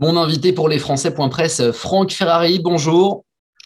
Mon 0.00 0.16
invité 0.16 0.52
pour 0.52 0.68
les 0.68 0.78
Français.presse, 0.78 1.72
Franck 1.72 2.12
Ferrari, 2.12 2.60
bonjour. 2.60 3.24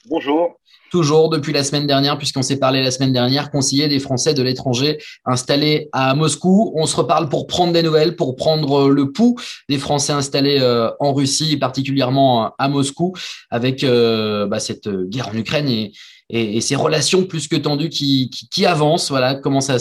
Bonjour. 0.08 0.56
Toujours 0.90 1.28
depuis 1.28 1.52
la 1.52 1.62
semaine 1.62 1.86
dernière, 1.86 2.16
puisqu'on 2.16 2.40
s'est 2.40 2.58
parlé 2.58 2.82
la 2.82 2.90
semaine 2.90 3.12
dernière, 3.12 3.50
conseiller 3.50 3.86
des 3.86 3.98
Français 3.98 4.32
de 4.32 4.42
l'étranger 4.42 4.96
installés 5.26 5.90
à 5.92 6.14
Moscou. 6.14 6.72
On 6.74 6.86
se 6.86 6.96
reparle 6.96 7.28
pour 7.28 7.46
prendre 7.46 7.74
des 7.74 7.82
nouvelles, 7.82 8.16
pour 8.16 8.34
prendre 8.34 8.88
le 8.88 9.12
pouls 9.12 9.36
des 9.68 9.76
Français 9.76 10.14
installés 10.14 10.58
euh, 10.60 10.90
en 11.00 11.12
Russie, 11.12 11.58
particulièrement 11.58 12.54
à 12.58 12.68
Moscou, 12.68 13.12
avec 13.50 13.84
euh, 13.84 14.46
bah, 14.46 14.58
cette 14.58 14.88
guerre 14.88 15.28
en 15.28 15.36
Ukraine 15.36 15.68
et, 15.68 15.92
et, 16.30 16.60
ces 16.62 16.76
relations 16.76 17.24
plus 17.24 17.46
que 17.46 17.56
tendues 17.56 17.90
qui, 17.90 18.30
qui, 18.50 18.64
avancent. 18.64 19.10
Voilà 19.10 19.34
comment 19.34 19.60
ça, 19.60 19.76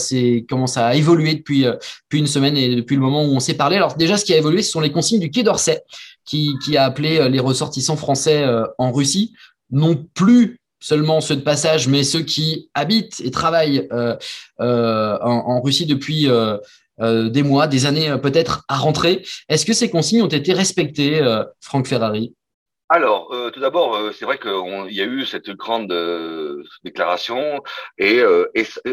comment 0.49 0.67
ça 0.67 0.87
a 0.87 0.95
évolué 0.95 1.35
depuis, 1.35 1.65
euh, 1.65 1.75
depuis 2.03 2.19
une 2.19 2.27
semaine 2.27 2.57
et 2.57 2.75
depuis 2.75 2.95
le 2.95 3.01
moment 3.01 3.23
où 3.23 3.33
on 3.33 3.39
s'est 3.39 3.53
parlé. 3.53 3.77
Alors 3.77 3.95
déjà, 3.95 4.17
ce 4.17 4.25
qui 4.25 4.33
a 4.33 4.37
évolué, 4.37 4.61
ce 4.61 4.71
sont 4.71 4.81
les 4.81 4.91
consignes 4.91 5.19
du 5.19 5.31
Quai 5.31 5.43
d'Orsay 5.43 5.81
qui, 6.25 6.55
qui 6.63 6.77
a 6.77 6.85
appelé 6.85 7.19
euh, 7.19 7.29
les 7.29 7.39
ressortissants 7.39 7.97
français 7.97 8.43
euh, 8.43 8.65
en 8.77 8.91
Russie, 8.91 9.33
non 9.71 9.95
plus 10.13 10.59
seulement 10.79 11.21
ceux 11.21 11.35
de 11.35 11.41
passage, 11.41 11.87
mais 11.87 12.03
ceux 12.03 12.21
qui 12.21 12.69
habitent 12.73 13.21
et 13.23 13.29
travaillent 13.29 13.87
en, 13.91 14.17
en, 14.57 15.61
Russie 15.61 15.85
depuis 15.85 16.27
des 16.99 17.43
mois, 17.43 17.67
des 17.67 17.85
années 17.85 18.15
peut-être 18.19 18.65
à 18.67 18.77
rentrer. 18.77 19.23
Est-ce 19.47 19.63
que 19.63 19.73
ces 19.73 19.91
consignes 19.91 20.23
ont 20.23 20.27
été 20.27 20.53
respectées, 20.53 21.21
Franck 21.59 21.85
Ferrari? 21.85 22.33
Alors, 22.93 23.33
euh, 23.33 23.51
tout 23.51 23.61
d'abord, 23.61 23.95
euh, 23.95 24.11
c'est 24.11 24.25
vrai 24.25 24.37
qu'il 24.37 24.91
y 24.91 24.99
a 24.99 25.05
eu 25.05 25.25
cette 25.25 25.49
grande 25.51 25.93
euh, 25.93 26.61
déclaration 26.83 27.63
et 27.97 28.21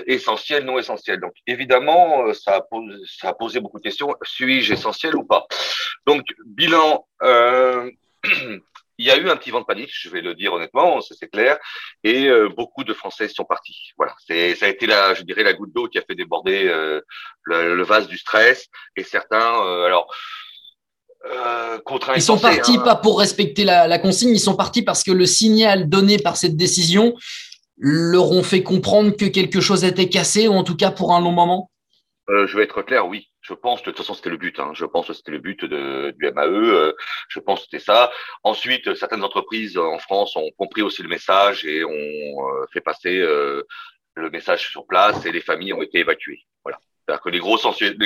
essentiel, 0.06 0.64
non 0.64 0.78
essentiel. 0.78 1.18
Donc, 1.18 1.32
évidemment, 1.48 2.32
ça 2.32 2.54
a, 2.54 2.60
posé, 2.60 2.94
ça 3.06 3.30
a 3.30 3.34
posé 3.34 3.58
beaucoup 3.58 3.78
de 3.78 3.82
questions. 3.82 4.14
Suis-je 4.22 4.72
essentiel 4.72 5.16
ou 5.16 5.24
pas? 5.24 5.48
Donc, 6.06 6.22
bilan. 6.46 7.08
il 9.00 9.06
y 9.06 9.10
a 9.10 9.16
eu 9.16 9.28
un 9.30 9.36
petit 9.36 9.50
vent 9.50 9.60
de 9.60 9.64
panique, 9.64 9.90
je 9.92 10.10
vais 10.10 10.20
le 10.20 10.34
dire 10.34 10.52
honnêtement, 10.52 11.00
c'est 11.00 11.28
clair, 11.28 11.56
et 12.02 12.28
beaucoup 12.56 12.82
de 12.82 12.92
Français 12.92 13.28
sont 13.28 13.44
partis. 13.44 13.92
Voilà, 13.96 14.12
c'est 14.26 14.56
ça 14.56 14.66
a 14.66 14.68
été 14.68 14.86
la, 14.86 15.14
je 15.14 15.22
dirais, 15.22 15.44
la 15.44 15.54
goutte 15.54 15.72
d'eau 15.72 15.86
qui 15.86 15.98
a 15.98 16.02
fait 16.02 16.16
déborder 16.16 16.64
le, 16.64 17.04
le, 17.76 17.82
vase 17.84 18.08
du 18.08 18.18
stress. 18.18 18.66
Et 18.96 19.04
certains, 19.04 19.84
alors 19.84 20.12
euh, 21.26 21.78
ils 22.14 22.22
sont 22.22 22.38
partis 22.38 22.76
hein. 22.76 22.82
pas 22.84 22.94
pour 22.94 23.18
respecter 23.18 23.64
la, 23.64 23.98
consigne, 23.98 24.30
ils 24.30 24.40
sont 24.40 24.56
partis 24.56 24.82
parce 24.82 25.02
que 25.02 25.10
le 25.10 25.26
signal 25.26 25.88
donné 25.88 26.18
par 26.18 26.36
cette 26.36 26.56
décision 26.56 27.14
leur 27.76 28.30
ont 28.30 28.42
fait 28.42 28.62
comprendre 28.62 29.16
que 29.16 29.24
quelque 29.24 29.60
chose 29.60 29.84
était 29.84 30.08
cassé, 30.08 30.48
ou 30.48 30.52
en 30.52 30.64
tout 30.64 30.76
cas 30.76 30.90
pour 30.90 31.14
un 31.14 31.20
long 31.20 31.32
moment 31.32 31.70
euh, 32.28 32.46
Je 32.46 32.56
vais 32.56 32.64
être 32.64 32.82
clair, 32.82 33.06
oui. 33.06 33.28
Je 33.40 33.54
pense 33.54 33.80
que 33.80 33.86
de 33.86 33.90
toute 33.92 34.04
façon 34.04 34.14
c'était 34.14 34.30
le 34.30 34.36
but. 34.36 34.58
Hein. 34.60 34.72
Je 34.74 34.84
pense 34.84 35.08
que 35.08 35.12
c'était 35.12 35.30
le 35.30 35.38
but 35.38 35.64
de, 35.64 36.14
du 36.18 36.30
MAE. 36.30 36.44
Euh, 36.46 36.92
je 37.28 37.40
pense 37.40 37.60
que 37.60 37.64
c'était 37.70 37.84
ça. 37.84 38.10
Ensuite, 38.42 38.94
certaines 38.94 39.24
entreprises 39.24 39.78
en 39.78 39.98
France 39.98 40.36
ont 40.36 40.50
compris 40.56 40.82
aussi 40.82 41.02
le 41.02 41.08
message 41.08 41.64
et 41.64 41.84
ont 41.84 42.66
fait 42.72 42.80
passer 42.80 43.18
le 43.20 44.30
message 44.30 44.70
sur 44.70 44.86
place 44.86 45.24
et 45.24 45.32
les 45.32 45.40
familles 45.40 45.72
ont 45.72 45.82
été 45.82 45.98
évacuées. 46.00 46.40
Voilà. 46.64 46.78
C'est-à-dire 47.08 47.22
que 47.22 47.30
les 47.30 47.38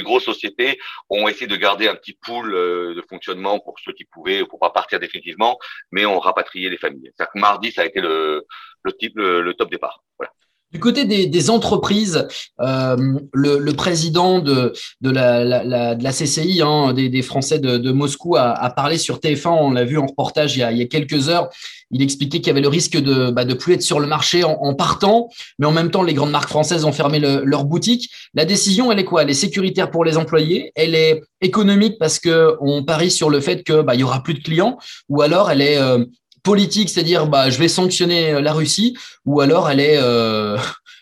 grosses, 0.02 0.24
sociétés 0.24 0.78
ont 1.10 1.26
essayé 1.26 1.48
de 1.48 1.56
garder 1.56 1.88
un 1.88 1.96
petit 1.96 2.12
pool 2.12 2.54
euh, 2.54 2.94
de 2.94 3.02
fonctionnement 3.02 3.58
pour 3.58 3.74
ceux 3.84 3.92
qui 3.92 4.04
pouvaient, 4.04 4.44
pour 4.44 4.60
pas 4.60 4.70
partir 4.70 5.00
définitivement, 5.00 5.58
mais 5.90 6.06
ont 6.06 6.20
rapatrié 6.20 6.70
les 6.70 6.78
familles. 6.78 7.10
C'est-à-dire 7.16 7.32
que 7.32 7.38
mardi, 7.40 7.72
ça 7.72 7.82
a 7.82 7.84
été 7.86 8.00
le, 8.00 8.46
le, 8.82 8.92
type, 8.92 9.16
le 9.16 9.52
top 9.54 9.70
départ. 9.70 10.04
Voilà. 10.18 10.32
Du 10.72 10.80
côté 10.80 11.04
des, 11.04 11.50
entreprises, 11.50 12.26
euh, 12.60 13.18
le, 13.34 13.72
président 13.72 14.38
de, 14.38 14.72
la, 15.02 16.12
CCI, 16.12 16.62
hein, 16.62 16.94
des, 16.94 17.22
Français 17.22 17.58
de, 17.58 17.92
Moscou, 17.92 18.36
a, 18.36 18.70
parlé 18.70 18.96
sur 18.96 19.18
TF1. 19.18 19.48
On 19.48 19.70
l'a 19.72 19.84
vu 19.84 19.98
en 19.98 20.06
reportage 20.06 20.56
il 20.56 20.60
y, 20.60 20.62
a, 20.62 20.86
quelques 20.86 21.28
heures. 21.28 21.50
Il 21.90 22.00
expliquait 22.00 22.38
qu'il 22.38 22.46
y 22.46 22.50
avait 22.50 22.62
le 22.62 22.68
risque 22.68 22.96
de 22.96 23.30
bah, 23.30 23.44
de 23.44 23.52
plus 23.52 23.74
être 23.74 23.82
sur 23.82 24.00
le 24.00 24.06
marché 24.06 24.44
en, 24.44 24.74
partant, 24.74 25.28
mais 25.58 25.66
en 25.66 25.72
même 25.72 25.90
temps, 25.90 26.02
les 26.02 26.14
grandes 26.14 26.30
marques 26.30 26.48
françaises 26.48 26.86
ont 26.86 26.92
fermé 26.92 27.18
le, 27.18 27.42
leur 27.44 27.66
boutique. 27.66 28.10
La 28.32 28.46
décision, 28.46 28.90
elle 28.90 28.98
est 28.98 29.04
quoi? 29.04 29.22
Elle 29.22 29.30
est 29.30 29.34
sécuritaire 29.34 29.90
pour 29.90 30.06
les 30.06 30.16
employés? 30.16 30.72
Elle 30.74 30.94
est 30.94 31.20
économique 31.42 31.98
parce 31.98 32.18
que 32.18 32.56
on 32.62 32.82
parie 32.82 33.10
sur 33.10 33.28
le 33.28 33.40
fait 33.40 33.62
que 33.62 33.82
bah, 33.82 33.94
il 33.94 34.00
y 34.00 34.04
aura 34.04 34.22
plus 34.22 34.34
de 34.34 34.42
clients, 34.42 34.78
ou 35.10 35.20
alors 35.20 35.50
elle 35.50 35.60
est 35.60 35.76
euh, 35.76 36.04
politique, 36.42 36.88
c'est-à-dire 36.90 37.26
bah, 37.26 37.50
je 37.50 37.58
vais 37.58 37.68
sanctionner 37.68 38.32
euh, 38.32 38.40
la 38.40 38.52
Russie, 38.52 38.96
ou 39.24 39.40
alors 39.40 39.70
elle 39.70 39.80
est, 39.80 39.98
euh, 39.98 40.56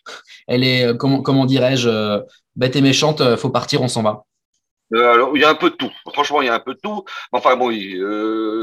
elle 0.49 0.65
est 0.65 0.87
euh, 0.87 0.95
comment, 0.95 1.23
comment 1.23 1.47
dirais-je, 1.47 2.21
bête 2.57 2.77
et 2.77 2.83
méchante, 2.83 3.37
faut 3.37 3.51
partir, 3.51 3.83
on 3.83 3.89
s'en 3.89 4.03
va. 4.03 4.25
alors, 4.93 5.37
il 5.37 5.41
y 5.41 5.45
a 5.45 5.51
un 5.51 5.55
peu 5.55 5.71
de 5.71 5.77
tout. 5.77 5.91
Franchement, 6.13 6.43
il 6.43 6.47
y 6.47 6.49
a 6.49 6.55
un 6.55 6.61
peu 6.61 6.75
de 6.75 6.81
tout. 6.83 7.05
Enfin 7.33 7.57
bon, 7.57 7.71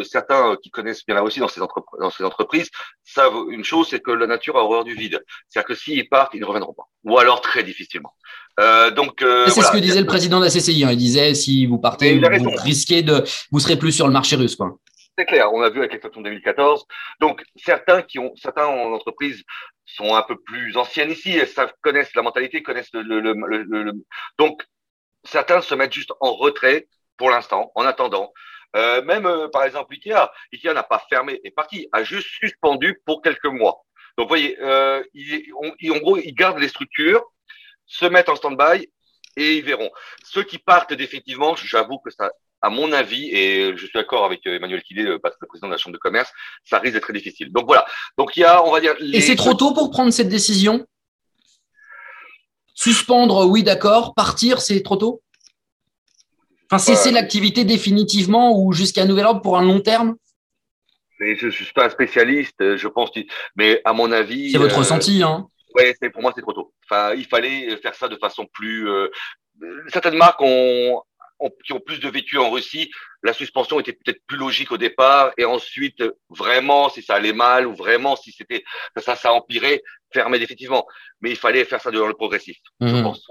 certains 0.04 0.56
qui 0.62 0.70
connaissent 0.70 1.06
bien 1.06 1.16
là 1.16 1.24
aussi 1.24 1.40
dans 1.40 1.48
ces, 1.48 1.60
dans 1.60 2.12
ces 2.12 2.24
entreprises 2.24 2.70
savent 3.04 3.46
une 3.50 3.64
chose, 3.64 3.88
c'est 3.90 4.02
que 4.02 4.12
la 4.12 4.28
nature 4.28 4.58
a 4.58 4.64
horreur 4.64 4.84
du 4.84 4.94
vide. 4.94 5.24
C'est-à-dire 5.48 5.68
que 5.68 5.76
s'ils 5.76 6.08
partent, 6.10 6.34
ils 6.34 6.42
ne 6.42 6.46
reviendront 6.46 6.74
pas. 6.74 6.84
Ou 7.06 7.18
alors 7.18 7.42
très 7.42 7.64
difficilement. 7.64 8.14
Euh, 8.60 8.92
donc, 8.92 9.24
c'est 9.48 9.62
ce 9.62 9.72
que 9.72 9.78
disait 9.78 10.02
le 10.02 10.06
président 10.06 10.40
de 10.40 10.46
la 10.46 10.52
CCI. 10.52 10.84
Hein. 10.84 10.92
Il 10.92 10.98
disait 10.98 11.34
si 11.34 11.66
vous 11.66 11.80
partez, 11.80 12.20
vous, 12.20 12.52
risquez 12.58 13.02
de, 13.02 13.24
vous 13.52 13.60
serez 13.60 13.78
plus 13.78 13.94
sur 13.94 14.06
le 14.06 14.14
marché 14.14 14.36
russe, 14.36 14.56
quoi. 14.56 14.78
C'est 15.18 15.26
clair, 15.26 15.52
on 15.52 15.62
a 15.62 15.70
vu 15.70 15.80
avec 15.80 15.94
l'extension 15.94 16.22
2014. 16.22 16.86
Donc, 17.20 17.44
certains 17.56 18.04
qui 18.04 18.20
ont, 18.20 18.36
certains 18.36 18.68
en 18.68 18.94
entreprise 18.94 19.44
sont 19.86 20.14
un 20.14 20.22
peu 20.22 20.40
plus 20.40 20.78
anciennes 20.78 21.10
ici, 21.10 21.32
elles 21.32 21.48
savent, 21.48 21.74
connaissent 21.82 22.14
la 22.14 22.22
mentalité, 22.22 22.62
connaissent 22.62 22.94
le, 22.94 23.02
le, 23.02 23.34
le, 23.34 23.94
donc 24.38 24.64
certains 25.24 25.62
se 25.62 25.74
mettent 25.74 25.94
juste 25.94 26.14
en 26.20 26.34
retrait 26.34 26.88
pour 27.18 27.32
l'instant, 27.32 27.72
en 27.74 27.86
attendant. 27.86 28.32
Euh, 28.76 29.02
même 29.04 29.26
euh, 29.26 29.48
par 29.48 29.64
exemple 29.64 29.94
Ikea, 29.94 30.30
Ikea 30.54 30.74
n'a 30.74 30.84
pas 30.84 31.04
fermé 31.10 31.40
et 31.44 31.52
parti, 31.52 31.88
a 31.94 32.04
juste 32.04 32.28
suspendu 32.28 33.02
pour 33.06 33.22
quelques 33.24 33.46
mois. 33.46 33.84
Donc, 34.18 34.26
vous 34.26 34.30
voyez, 34.30 34.58
euh, 34.62 35.04
ils, 35.14 35.52
en 35.92 35.98
gros, 35.98 36.18
ils 36.18 36.34
gardent 36.34 36.60
les 36.60 36.68
structures, 36.68 37.24
se 37.86 38.06
mettent 38.06 38.30
en 38.30 38.36
stand-by 38.36 38.88
et 39.36 39.58
ils 39.58 39.64
verront. 39.64 39.90
Ceux 40.24 40.44
qui 40.44 40.60
partent 40.60 40.94
définitivement, 40.94 41.56
j'avoue 41.56 42.00
que 42.00 42.12
ça 42.12 42.32
à 42.62 42.70
mon 42.70 42.92
avis, 42.92 43.30
et 43.32 43.72
je 43.76 43.86
suis 43.86 43.94
d'accord 43.94 44.26
avec 44.26 44.46
euh, 44.48 44.56
Emmanuel 44.56 44.82
Kidé, 44.82 45.04
le 45.04 45.20
président 45.20 45.68
de 45.68 45.74
la 45.74 45.78
Chambre 45.78 45.94
de 45.94 46.00
commerce, 46.00 46.32
ça 46.64 46.80
risque 46.80 46.94
d'être 46.94 47.04
très 47.04 47.14
difficile. 47.14 47.52
Donc 47.52 47.66
voilà. 47.66 47.86
Donc 48.18 48.36
il 48.36 48.42
y 48.42 48.44
a, 48.44 48.64
on 48.64 48.72
va 48.72 48.80
dire. 48.80 48.96
Et 49.14 49.22
c'est 49.22 49.36
trop 49.36 49.54
tôt 49.54 49.74
pour 49.74 49.92
prendre 49.92 50.12
cette 50.12 50.30
décision? 50.30 50.86
Suspendre, 52.74 53.48
oui, 53.48 53.64
d'accord. 53.64 54.14
Partir, 54.14 54.62
c'est 54.62 54.82
trop 54.84 54.98
tôt? 54.98 55.22
Enfin, 56.70 56.80
cesser 56.80 57.12
l'activité 57.12 57.64
définitivement 57.64 58.60
ou 58.60 58.74
jusqu'à 58.74 59.06
nouvel 59.06 59.26
ordre 59.26 59.42
pour 59.42 59.58
un 59.58 59.64
long 59.64 59.80
terme? 59.80 60.16
Je 61.20 61.46
ne 61.46 61.52
suis 61.52 61.74
pas 61.74 61.86
un 61.86 61.90
spécialiste, 61.90 62.76
je 62.76 62.88
pense, 62.88 63.10
mais 63.56 63.82
à 63.86 63.94
mon 63.94 64.12
avis. 64.12 64.52
C'est 64.52 64.58
votre 64.58 64.76
euh, 64.76 64.80
ressenti, 64.80 65.24
hein 65.24 65.48
Ouais, 65.76 65.96
pour 66.12 66.22
moi, 66.22 66.34
c'est 66.36 66.42
trop 66.42 66.54
tôt. 66.54 66.74
Enfin, 66.86 67.14
il 67.14 67.26
fallait 67.26 67.78
faire 67.78 67.96
ça 67.96 68.08
de 68.08 68.16
façon 68.18 68.46
plus. 68.52 68.90
Euh, 68.90 69.08
certaines 69.88 70.16
marques 70.18 70.42
ont 70.42 71.02
qui 71.64 71.74
ont 71.74 71.80
plus 71.80 72.00
de 72.00 72.10
vécu 72.10 72.38
en 72.38 72.50
Russie, 72.50 72.90
la 73.24 73.34
suspension 73.34 73.80
était 73.80 73.94
peut-être 73.94 74.22
plus 74.28 74.38
logique 74.38 74.72
au 74.72 74.78
départ, 74.78 75.32
et 75.38 75.46
ensuite, 75.46 76.04
vraiment, 76.30 76.90
si 76.90 77.02
ça 77.02 77.16
allait 77.16 77.34
mal, 77.34 77.68
ou 77.68 77.76
vraiment, 77.76 78.16
si 78.16 78.32
c'était 78.32 78.64
ça, 78.98 79.16
ça 79.16 79.34
empirait, 79.34 79.82
fermer 80.12 80.40
définitivement. 80.40 80.86
Mais 81.22 81.32
il 81.32 81.36
fallait 81.36 81.66
faire 81.66 81.82
ça 81.82 81.92
dans 81.92 82.08
le 82.08 82.14
progressif, 82.14 82.58
je 82.82 82.88
mhm. 82.88 83.04
pense. 83.04 83.28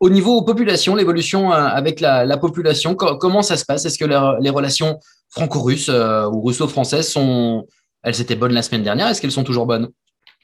Au 0.00 0.10
niveau 0.10 0.42
population, 0.42 0.94
l'évolution 0.94 1.52
euh, 1.52 1.56
avec 1.56 2.00
la, 2.00 2.24
la, 2.24 2.36
population, 2.36 2.94
comment 2.94 3.42
ça 3.42 3.56
se 3.56 3.64
passe? 3.64 3.84
Est-ce 3.84 3.98
que 3.98 4.04
les 4.04 4.50
relations 4.50 4.98
franco-russes 5.30 5.88
euh, 5.88 6.26
ou 6.26 6.42
russo-françaises 6.42 7.10
sont, 7.10 7.66
elles 8.02 8.20
étaient 8.20 8.36
bonnes 8.36 8.52
la 8.52 8.62
semaine 8.62 8.82
dernière? 8.82 9.08
Est-ce 9.08 9.20
qu'elles 9.20 9.32
sont 9.32 9.44
toujours 9.44 9.66
bonnes? 9.66 9.88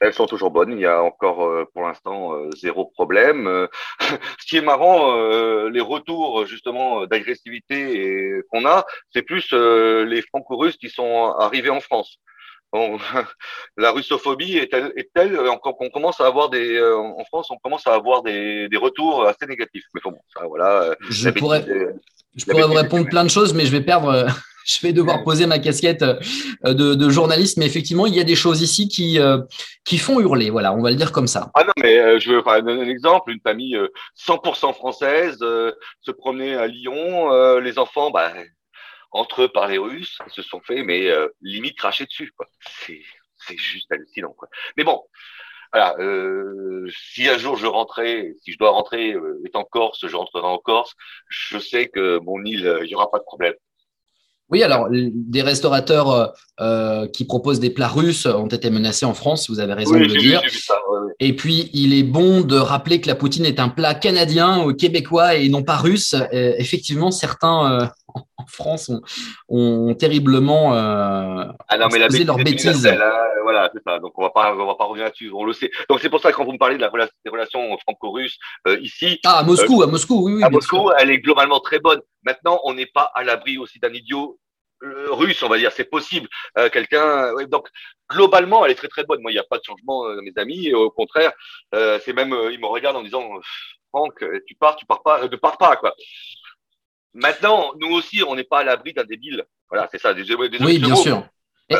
Elles 0.01 0.13
sont 0.13 0.25
toujours 0.25 0.51
bonnes. 0.51 0.73
Il 0.73 0.81
y 0.81 0.87
a 0.87 1.01
encore 1.01 1.45
euh, 1.45 1.65
pour 1.73 1.83
l'instant 1.83 2.33
euh, 2.33 2.49
zéro 2.57 2.85
problème. 2.85 3.47
Euh, 3.47 3.67
ce 4.39 4.47
qui 4.47 4.57
est 4.57 4.61
marrant, 4.61 5.15
les 5.69 5.79
retours 5.79 6.45
justement 6.45 7.05
d'agressivité 7.05 8.41
qu'on 8.51 8.65
a, 8.65 8.85
c'est 9.13 9.21
plus 9.21 9.53
les 9.53 10.21
franco-russes 10.23 10.77
qui 10.77 10.89
sont 10.89 11.33
arrivés 11.39 11.69
en 11.69 11.79
France. 11.79 12.17
la 13.77 13.91
russophobie 13.91 14.57
est 14.57 14.71
telle, 14.71 14.93
est 14.95 15.11
telle 15.13 15.37
qu'on 15.61 15.89
commence 15.89 16.21
à 16.21 16.25
avoir 16.25 16.49
des 16.49 16.81
en 16.81 17.23
France, 17.25 17.51
on 17.51 17.57
commence 17.57 17.85
à 17.85 17.93
avoir 17.93 18.23
des, 18.23 18.69
des 18.69 18.77
retours 18.77 19.27
assez 19.27 19.45
négatifs. 19.45 19.83
Mais 19.93 20.01
bon, 20.03 20.17
ça, 20.33 20.45
voilà. 20.47 20.95
Je 21.09 21.29
pourrais, 21.29 21.65
je 22.35 22.45
pourrais 22.45 22.63
vous 22.63 22.73
répondre 22.73 23.07
plein 23.07 23.23
de 23.23 23.29
choses, 23.29 23.53
mais 23.53 23.65
je 23.65 23.71
vais 23.71 23.81
perdre 23.81 24.25
je 24.65 24.79
vais 24.81 24.93
devoir 24.93 25.23
poser 25.23 25.45
ma 25.45 25.59
casquette 25.59 26.03
euh, 26.03 26.73
de, 26.73 26.95
de, 26.95 27.09
journaliste, 27.09 27.57
mais 27.57 27.65
effectivement, 27.65 28.05
il 28.05 28.15
y 28.15 28.19
a 28.19 28.23
des 28.23 28.35
choses 28.35 28.61
ici 28.61 28.87
qui, 28.87 29.19
euh, 29.19 29.39
qui 29.85 29.97
font 29.97 30.19
hurler. 30.19 30.49
Voilà, 30.49 30.73
on 30.73 30.81
va 30.81 30.91
le 30.91 30.95
dire 30.95 31.11
comme 31.11 31.27
ça. 31.27 31.51
Ah 31.53 31.63
non, 31.63 31.73
mais 31.77 31.97
euh, 31.97 32.19
je 32.19 32.31
veux 32.31 32.41
donner 32.61 32.83
un 32.83 32.89
exemple. 32.89 33.31
Une 33.31 33.41
famille 33.41 33.77
100% 34.17 34.73
française 34.73 35.37
se 35.39 36.11
promenait 36.11 36.55
à 36.55 36.67
Lyon. 36.67 37.59
les 37.59 37.79
enfants, 37.79 38.11
bah, 38.11 38.31
entre 39.11 39.43
eux 39.43 39.47
parlaient 39.49 39.77
russe, 39.77 40.17
ils 40.27 40.33
se 40.33 40.41
sont 40.41 40.61
fait, 40.61 40.83
mais 40.83 41.09
limite 41.41 41.77
cracher 41.77 42.05
dessus. 42.05 42.31
C'est 42.85 43.57
juste 43.57 43.91
hallucinant. 43.91 44.33
Quoi. 44.37 44.47
Mais 44.77 44.83
bon, 44.83 45.01
voilà, 45.73 45.95
euh, 45.99 46.87
si 47.13 47.27
un 47.29 47.37
jour 47.37 47.55
je 47.55 47.65
rentrais, 47.65 48.33
si 48.43 48.51
je 48.51 48.57
dois 48.57 48.71
rentrer 48.71 49.15
étant 49.45 49.63
Corse, 49.63 50.05
je 50.05 50.15
rentrerai 50.15 50.45
en 50.45 50.57
Corse, 50.57 50.93
je 51.29 51.57
sais 51.57 51.87
que 51.87 52.19
mon 52.19 52.43
île, 52.43 52.79
il 52.83 52.87
n'y 52.87 52.95
aura 52.95 53.09
pas 53.09 53.19
de 53.19 53.23
problème. 53.23 53.53
Oui, 54.51 54.63
alors 54.63 54.89
des 54.91 55.41
restaurateurs 55.41 56.11
euh, 56.11 56.27
euh, 56.59 57.07
qui 57.07 57.25
proposent 57.25 57.59
des 57.61 57.69
plats 57.69 57.87
russes 57.87 58.25
ont 58.25 58.47
été 58.47 58.69
menacés 58.69 59.05
en 59.05 59.13
France, 59.13 59.49
vous 59.49 59.59
avez 59.59 59.73
raison 59.73 59.93
de 59.93 59.99
le 59.99 60.17
dire. 60.17 60.41
Et 61.19 61.35
puis, 61.35 61.69
il 61.73 61.93
est 61.93 62.03
bon 62.03 62.41
de 62.41 62.57
rappeler 62.57 62.99
que 62.99 63.07
la 63.07 63.15
poutine 63.15 63.45
est 63.45 63.59
un 63.59 63.69
plat 63.69 63.93
canadien, 63.93 64.65
ou 64.65 64.73
québécois 64.73 65.35
et 65.35 65.49
non 65.49 65.63
pas 65.63 65.77
russe. 65.77 66.15
effectivement, 66.31 67.11
certains 67.11 67.71
euh, 67.81 67.87
en 68.41 68.45
France 68.47 68.91
ont, 69.49 69.93
terriblement 69.95 70.73
ah 70.73 71.77
non, 71.77 71.87
mais 71.91 71.99
la 71.99 72.07
leur 72.07 72.37
bêtise. 72.37 72.87
Hein. 72.87 72.97
voilà, 73.43 73.69
c'est 73.73 73.81
ça. 73.83 73.99
Donc, 73.99 74.13
on 74.17 74.21
va 74.21 74.29
pas, 74.29 74.53
on 74.55 74.65
va 74.65 74.75
pas 74.75 74.85
revenir 74.85 75.05
là-dessus. 75.05 75.31
On 75.33 75.43
le 75.43 75.53
sait. 75.53 75.71
Donc, 75.89 75.99
c'est 75.99 76.09
pour 76.09 76.21
ça 76.21 76.31
que 76.31 76.37
quand 76.37 76.45
vous 76.45 76.53
me 76.53 76.57
parlez 76.57 76.75
de 76.75 76.81
la 76.81 76.89
des 76.89 77.31
relations 77.31 77.77
franco-russes 77.79 78.37
ici. 78.81 79.19
Ah, 79.25 79.39
à 79.39 79.43
Moscou, 79.43 79.81
à 79.83 79.87
Moscou, 79.87 80.25
oui, 80.25 80.33
oui. 80.35 80.43
À 80.43 80.49
Moscou, 80.49 80.91
elle 80.97 81.11
est 81.11 81.19
globalement 81.19 81.59
très 81.59 81.79
bonne. 81.79 82.01
Maintenant, 82.23 82.59
on 82.65 82.73
n'est 82.73 82.85
pas 82.85 83.11
à 83.15 83.23
l'abri 83.23 83.57
aussi 83.57 83.79
d'un 83.79 83.93
idiot 83.93 84.39
euh, 84.83 85.07
russe, 85.11 85.43
on 85.43 85.49
va 85.49 85.59
dire, 85.59 85.71
c'est 85.71 85.89
possible. 85.89 86.27
Euh, 86.57 86.69
quelqu'un, 86.69 87.33
donc 87.45 87.67
globalement, 88.09 88.65
elle 88.65 88.71
est 88.71 88.75
très 88.75 88.87
très 88.87 89.03
bonne. 89.03 89.21
Moi, 89.21 89.31
il 89.31 89.35
n'y 89.35 89.39
a 89.39 89.43
pas 89.43 89.59
de 89.59 89.63
changement 89.63 90.07
euh, 90.07 90.21
mes 90.21 90.33
amis. 90.37 90.67
Et 90.67 90.73
au 90.73 90.89
contraire, 90.89 91.31
c'est 91.71 92.13
même, 92.13 92.35
ils 92.51 92.59
me 92.59 92.67
regardent 92.67 92.97
en 92.97 93.03
disant, 93.03 93.29
Franck, 93.89 94.23
tu 94.47 94.55
pars, 94.55 94.75
tu 94.75 94.85
pars 94.85 95.03
pas, 95.03 95.27
ne 95.27 95.35
pars 95.35 95.57
pas 95.57 95.75
quoi. 95.75 95.93
Maintenant, 97.13 97.71
nous 97.79 97.89
aussi, 97.89 98.23
on 98.27 98.35
n'est 98.35 98.43
pas 98.43 98.59
à 98.59 98.63
l'abri 98.63 98.93
d'un 98.93 99.03
débile. 99.03 99.43
Voilà, 99.69 99.87
c'est 99.91 99.99
ça. 99.99 100.13
Des, 100.13 100.23
oui, 100.33 100.79
bien 100.79 100.95
sûr. 100.95 101.25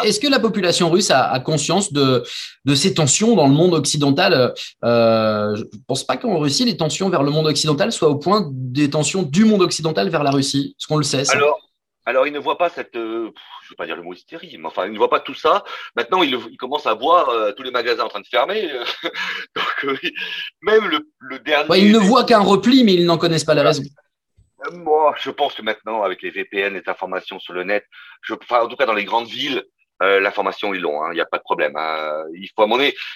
Est-ce 0.04 0.20
que 0.20 0.28
la 0.28 0.40
population 0.40 0.90
russe 0.90 1.12
a, 1.12 1.38
conscience 1.40 1.92
de, 1.92 2.24
de, 2.66 2.76
ces 2.76 2.94
tensions 2.94 3.36
dans 3.36 3.48
le 3.48 3.54
monde 3.54 3.74
occidental? 3.74 4.54
Euh, 4.84 5.56
Je 5.56 5.64
ne 5.64 5.84
pense 5.88 6.06
pas 6.06 6.18
qu'en 6.18 6.38
Russie, 6.40 6.66
les 6.66 6.78
tensions 6.78 7.10
vers 7.10 7.24
le 7.24 7.32
monde 7.32 7.48
occidental 7.48 7.92
soient 7.92 8.10
au 8.10 8.18
point 8.18 8.48
des 8.52 8.90
tensions 8.90 9.24
du 9.24 9.46
monde 9.46 9.62
occidental 9.62 10.10
vers 10.10 10.24
la 10.24 10.32
Russie. 10.32 10.76
Est-ce 10.80 10.88
qu'on 10.88 10.98
le 10.98 11.04
sait 11.04 11.26
ça 11.26 11.34
Alors, 11.34 11.60
alors, 12.06 12.26
il 12.26 12.34
ne 12.34 12.40
voit 12.40 12.58
pas 12.58 12.70
cette, 12.70 12.96
euh, 12.96 13.30
je 13.62 13.68
ne 13.68 13.70
veux 13.72 13.76
pas 13.78 13.86
dire 13.86 13.96
le 13.96 14.02
mot 14.02 14.14
hystérie, 14.14 14.58
mais 14.58 14.68
enfin, 14.68 14.86
il 14.86 14.94
ne 14.94 14.98
voit 14.98 15.10
pas 15.10 15.20
tout 15.20 15.36
ça. 15.36 15.64
Maintenant, 15.96 16.24
il, 16.24 16.38
il 16.50 16.58
commence 16.58 16.88
à 16.88 16.94
voir 16.94 17.30
euh, 17.30 17.52
tous 17.52 17.64
les 17.64 17.72
magasins 17.72 18.04
en 18.04 18.08
train 18.08 18.22
de 18.22 18.28
fermer. 18.28 18.70
Donc, 19.56 20.00
même 20.62 20.88
le, 20.88 21.08
le 21.20 21.40
dernier. 21.40 21.80
il 21.80 21.92
ne 21.92 22.00
voit 22.00 22.24
qu'un 22.24 22.40
repli, 22.40 22.84
mais 22.84 22.94
ils 22.94 23.06
n'en 23.06 23.18
connaissent 23.18 23.44
pas 23.44 23.54
la 23.54 23.64
raison. 23.64 23.84
Moi, 24.74 25.16
je 25.18 25.32
pense 25.32 25.56
que 25.56 25.62
maintenant, 25.62 26.04
avec 26.04 26.22
les 26.22 26.30
VPN, 26.30 26.74
les 26.74 26.88
informations 26.88 27.40
sur 27.40 27.54
le 27.54 27.64
net, 27.64 27.86
je, 28.22 28.34
enfin, 28.34 28.62
en 28.62 28.68
tout 28.68 28.76
cas 28.76 28.86
dans 28.86 28.94
les 28.94 29.06
grandes 29.06 29.28
villes, 29.28 29.64
l'information 30.00 30.74
ils 30.74 30.82
l'ont, 30.82 31.04
hein, 31.04 31.10
il 31.12 31.16
n'y 31.16 31.22
a 31.22 31.28
pas 31.28 31.38
de 31.38 31.44
problème. 31.44 31.76
Hein. 31.76 32.24
Il 32.34 32.50
faut 32.56 32.68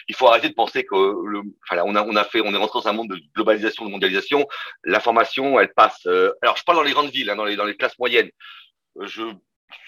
il 0.07 0.15
faut 0.15 0.27
arrêter 0.27 0.49
de 0.49 0.53
penser 0.53 0.85
que 0.85 0.95
le, 0.95 1.41
enfin, 1.67 1.81
on 1.83 1.95
a, 1.95 2.03
on 2.03 2.15
a 2.15 2.23
fait, 2.23 2.41
on 2.41 2.53
est 2.53 2.57
rentré 2.57 2.79
dans 2.79 2.87
un 2.87 2.93
monde 2.93 3.09
de 3.09 3.19
globalisation, 3.35 3.85
de 3.85 3.89
mondialisation. 3.89 4.47
L'information, 4.83 5.59
elle 5.59 5.73
passe. 5.73 6.05
alors, 6.43 6.57
je 6.57 6.63
parle 6.63 6.77
dans 6.77 6.83
les 6.83 6.91
grandes 6.91 7.09
villes, 7.09 7.29
hein, 7.31 7.35
dans 7.35 7.45
les 7.45 7.55
dans 7.55 7.65
les 7.65 7.75
classes 7.75 7.97
moyennes 7.97 8.29
je 9.01 9.23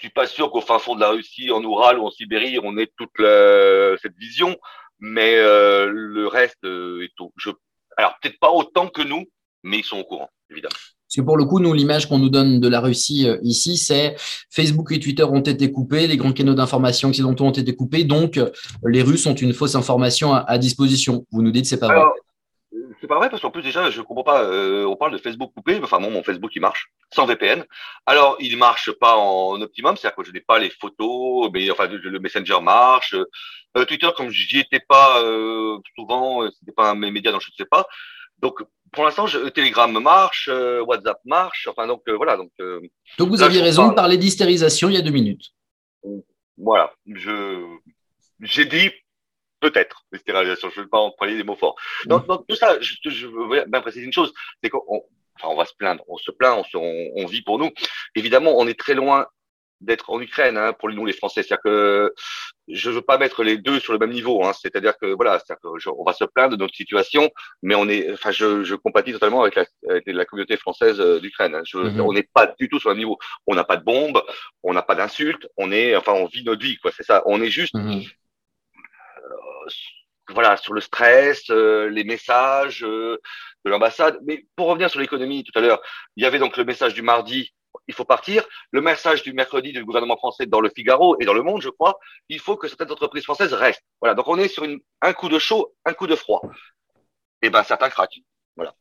suis 0.00 0.10
pas 0.10 0.26
sûr 0.26 0.50
qu'au 0.50 0.60
fin 0.60 0.78
fond 0.78 0.94
de 0.94 1.00
la 1.00 1.10
Russie, 1.10 1.50
en 1.50 1.62
Oural 1.62 1.98
ou 1.98 2.06
en 2.06 2.10
Sibérie, 2.10 2.58
on 2.62 2.76
ait 2.76 2.90
toute 2.96 3.16
cette 4.02 4.16
vision, 4.16 4.58
mais 4.98 5.36
euh, 5.36 5.86
le 5.90 6.26
reste 6.26 6.64
euh, 6.64 7.04
est 7.04 7.20
au, 7.20 7.32
je, 7.36 7.50
alors 7.96 8.16
peut-être 8.20 8.38
pas 8.38 8.50
autant 8.50 8.88
que 8.88 9.02
nous, 9.02 9.30
mais 9.62 9.78
ils 9.78 9.84
sont 9.84 9.98
au 9.98 10.04
courant, 10.04 10.30
évidemment. 10.50 10.74
Parce 11.08 11.16
que 11.16 11.22
pour 11.22 11.38
le 11.38 11.46
coup, 11.46 11.58
nous, 11.58 11.72
l'image 11.72 12.06
qu'on 12.06 12.18
nous 12.18 12.28
donne 12.28 12.60
de 12.60 12.68
la 12.68 12.80
Russie 12.80 13.26
euh, 13.26 13.38
ici, 13.42 13.78
c'est 13.78 14.14
Facebook 14.50 14.92
et 14.92 15.00
Twitter 15.00 15.24
ont 15.24 15.40
été 15.40 15.72
coupés, 15.72 16.06
les 16.06 16.18
grands 16.18 16.32
canaux 16.32 16.54
d'information 16.54 17.08
occidentaux 17.08 17.44
ont 17.44 17.50
été 17.50 17.74
coupés, 17.74 18.04
donc 18.04 18.38
les 18.84 19.02
Russes 19.02 19.26
ont 19.26 19.34
une 19.34 19.54
fausse 19.54 19.74
information 19.74 20.34
à, 20.34 20.58
disposition. 20.58 21.24
Vous 21.30 21.42
nous 21.42 21.50
dites 21.50 21.66
c'est 21.66 21.80
pas 21.80 21.88
vrai 21.88 22.04
c'est 23.00 23.06
pas 23.06 23.16
vrai 23.16 23.30
parce 23.30 23.40
qu'en 23.40 23.50
plus 23.50 23.62
déjà 23.62 23.90
je 23.90 24.00
comprends 24.02 24.24
pas. 24.24 24.42
Euh, 24.42 24.84
on 24.84 24.96
parle 24.96 25.12
de 25.12 25.18
Facebook 25.18 25.52
coupé, 25.54 25.80
enfin 25.82 25.98
mon 25.98 26.22
Facebook 26.22 26.50
il 26.54 26.60
marche 26.60 26.90
sans 27.14 27.26
VPN. 27.26 27.64
Alors 28.06 28.36
il 28.40 28.56
marche 28.56 28.90
pas 28.92 29.16
en 29.16 29.60
optimum, 29.60 29.96
c'est-à-dire 29.96 30.16
que 30.16 30.24
je 30.24 30.32
n'ai 30.32 30.40
pas 30.40 30.58
les 30.58 30.70
photos, 30.70 31.50
mais 31.52 31.70
enfin 31.70 31.86
le 31.86 32.18
Messenger 32.18 32.60
marche. 32.60 33.14
Euh, 33.76 33.84
Twitter 33.84 34.08
comme 34.16 34.30
j'y 34.30 34.58
étais 34.58 34.80
pas 34.80 35.22
euh, 35.22 35.78
souvent, 35.96 36.42
euh, 36.42 36.50
c'était 36.58 36.72
pas 36.72 36.90
un 36.90 36.94
média 36.94 37.30
dont 37.30 37.40
je 37.40 37.50
ne 37.50 37.56
sais 37.56 37.68
pas. 37.68 37.86
Donc 38.40 38.62
pour 38.92 39.04
l'instant, 39.04 39.26
Telegram 39.54 39.90
marche, 40.00 40.48
WhatsApp 40.86 41.20
marche. 41.24 41.68
Enfin 41.68 41.86
donc 41.86 42.02
voilà 42.08 42.36
donc. 42.36 42.50
donc 43.18 43.28
vous 43.28 43.42
aviez 43.42 43.60
raison 43.60 43.88
de 43.88 43.94
parler 43.94 44.16
d'hystérisation 44.16 44.88
il 44.88 44.94
y 44.94 44.98
a 44.98 45.02
deux 45.02 45.10
minutes. 45.10 45.52
Voilà, 46.56 46.92
je 47.06 47.64
j'ai 48.40 48.64
dit 48.64 48.90
Peut-être, 49.60 50.04
stérilisations. 50.14 50.70
Je 50.70 50.78
ne 50.78 50.84
veux 50.84 50.88
pas 50.88 50.98
employer 50.98 51.36
des 51.36 51.42
mots 51.42 51.56
forts. 51.56 51.74
Donc, 52.06 52.26
tout 52.48 52.54
ça, 52.54 52.78
je, 52.80 52.94
je 53.04 53.26
veux 53.26 53.64
bien 53.66 53.80
préciser 53.80 54.04
une 54.04 54.12
chose, 54.12 54.32
c'est 54.62 54.70
qu'on 54.70 55.02
enfin, 55.34 55.52
on 55.52 55.56
va 55.56 55.64
se 55.64 55.74
plaindre, 55.76 56.04
on 56.08 56.16
se 56.16 56.30
plaint, 56.30 56.64
on, 56.74 57.10
on, 57.16 57.26
vit 57.26 57.42
pour 57.42 57.58
nous. 57.58 57.70
Évidemment, 58.14 58.56
on 58.56 58.66
est 58.66 58.78
très 58.78 58.94
loin 58.94 59.26
d'être 59.80 60.10
en 60.10 60.20
Ukraine 60.20 60.56
hein, 60.56 60.72
pour 60.72 60.90
nous 60.90 61.06
les 61.06 61.12
Français. 61.12 61.42
C'est-à-dire 61.42 61.62
que 61.62 62.14
je 62.68 62.90
veux 62.90 63.02
pas 63.02 63.18
mettre 63.18 63.42
les 63.42 63.56
deux 63.56 63.80
sur 63.80 63.92
le 63.92 63.98
même 63.98 64.10
niveau. 64.10 64.44
Hein. 64.44 64.52
C'est-à-dire 64.52 64.94
que 64.98 65.06
voilà, 65.06 65.38
que 65.40 65.88
on 65.88 66.04
va 66.04 66.12
se 66.12 66.24
plaindre 66.24 66.56
de 66.56 66.60
notre 66.60 66.74
situation, 66.74 67.30
mais 67.62 67.74
on 67.74 67.88
est, 67.88 68.12
enfin, 68.12 68.30
je, 68.30 68.64
je 68.64 68.74
compatis 68.74 69.12
totalement 69.12 69.42
avec 69.42 69.54
la, 69.54 69.64
avec 69.88 70.04
la 70.06 70.24
communauté 70.24 70.56
française 70.56 71.00
euh, 71.00 71.20
d'Ukraine. 71.20 71.54
Hein. 71.54 71.62
Mm-hmm. 71.62 72.00
On 72.00 72.12
n'est 72.12 72.28
pas 72.34 72.46
du 72.58 72.68
tout 72.68 72.78
sur 72.78 72.90
le 72.90 72.94
même 72.94 73.04
niveau. 73.04 73.18
On 73.46 73.54
n'a 73.54 73.64
pas 73.64 73.76
de 73.76 73.84
bombes, 73.84 74.22
on 74.62 74.72
n'a 74.72 74.82
pas 74.82 74.94
d'insultes, 74.94 75.46
on 75.56 75.72
est, 75.72 75.96
enfin, 75.96 76.12
on 76.12 76.26
vit 76.26 76.44
notre 76.44 76.62
vie, 76.62 76.76
quoi. 76.78 76.90
C'est 76.96 77.04
ça. 77.04 77.22
On 77.26 77.40
est 77.40 77.50
juste 77.50 77.74
mm-hmm 77.74 78.08
voilà, 80.30 80.56
sur 80.56 80.74
le 80.74 80.80
stress, 80.80 81.44
euh, 81.50 81.88
les 81.88 82.04
messages 82.04 82.84
euh, 82.84 83.18
de 83.64 83.70
l'ambassade. 83.70 84.18
Mais 84.24 84.44
pour 84.56 84.68
revenir 84.68 84.90
sur 84.90 85.00
l'économie 85.00 85.44
tout 85.44 85.56
à 85.58 85.62
l'heure, 85.62 85.80
il 86.16 86.22
y 86.22 86.26
avait 86.26 86.38
donc 86.38 86.56
le 86.56 86.64
message 86.64 86.94
du 86.94 87.02
mardi, 87.02 87.52
il 87.88 87.94
faut 87.94 88.04
partir. 88.04 88.44
Le 88.70 88.80
message 88.80 89.22
du 89.22 89.32
mercredi 89.32 89.72
du 89.72 89.84
gouvernement 89.84 90.16
français 90.16 90.46
dans 90.46 90.60
le 90.60 90.70
Figaro 90.74 91.16
et 91.20 91.24
dans 91.24 91.34
le 91.34 91.42
Monde, 91.42 91.62
je 91.62 91.70
crois, 91.70 91.98
il 92.28 92.38
faut 92.38 92.56
que 92.56 92.68
certaines 92.68 92.92
entreprises 92.92 93.24
françaises 93.24 93.52
restent. 93.52 93.82
Voilà, 94.00 94.14
donc 94.14 94.28
on 94.28 94.38
est 94.38 94.48
sur 94.48 94.66
un 95.02 95.12
coup 95.12 95.28
de 95.28 95.38
chaud, 95.38 95.74
un 95.84 95.94
coup 95.94 96.06
de 96.06 96.14
froid. 96.14 96.42
Et 97.40 97.46
eh 97.46 97.50
ben 97.50 97.62
certains 97.62 97.88
craquent. 97.88 98.20
Voilà. 98.56 98.74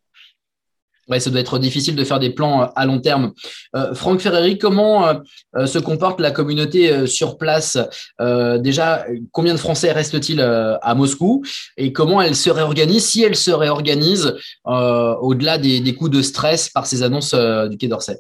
Ouais, 1.08 1.22
ça 1.22 1.30
doit 1.30 1.40
être 1.40 1.58
difficile 1.58 1.96
de 1.96 2.04
faire 2.04 2.20
des 2.20 2.32
plans 2.32 2.64
euh, 2.64 2.66
à 2.76 2.86
long 2.86 3.00
terme. 3.00 3.32
Euh, 3.76 3.94
Franck 3.94 4.20
Ferreri, 4.20 4.58
comment 4.58 5.08
euh, 5.56 5.66
se 5.66 5.80
comporte 5.80 6.20
la 6.20 6.32
communauté 6.32 7.08
sur 7.08 7.38
place? 7.38 7.78
Déjà, 8.20 9.06
combien 9.32 9.54
de 9.54 9.60
Français 9.60 9.92
restent-ils 9.92 10.42
à 10.42 10.96
Moscou? 10.96 11.44
Et 11.78 11.94
comment 11.94 12.22
elle 12.22 12.36
se 12.36 12.50
réorganise, 12.50 13.06
si 13.06 13.24
elle 13.24 13.36
se 13.36 13.52
réorganise 13.52 14.36
au-delà 14.66 15.58
des, 15.58 15.96
coups 15.96 16.12
de 16.12 16.22
stress 16.22 16.70
par 16.70 16.86
ces 16.86 17.04
annonces 17.04 17.34
du 17.34 17.78
Quai 17.78 17.88
d'Orsay? 17.88 18.20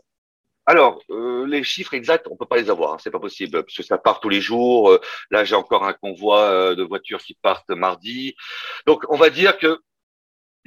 Alors, 0.67 1.01
les 1.47 1.63
chiffres 1.63 1.93
exacts, 1.93 2.27
on 2.29 2.35
peut 2.35 2.45
pas 2.45 2.57
les 2.57 2.69
avoir, 2.69 2.93
hein, 2.93 2.97
c'est 2.99 3.09
pas 3.09 3.21
possible, 3.21 3.63
parce 3.63 3.75
que 3.75 3.83
ça 3.83 3.97
part 3.97 4.19
tous 4.19 4.29
les 4.29 4.41
jours. 4.41 4.99
là, 5.31 5.45
j'ai 5.45 5.55
encore 5.55 5.85
un 5.85 5.93
convoi 5.93 6.75
de 6.75 6.83
voitures 6.83 7.21
qui 7.21 7.35
partent 7.41 7.69
mardi. 7.69 8.35
Donc, 8.85 9.03
on 9.09 9.15
va 9.17 9.29
dire 9.29 9.57
que 9.57 9.79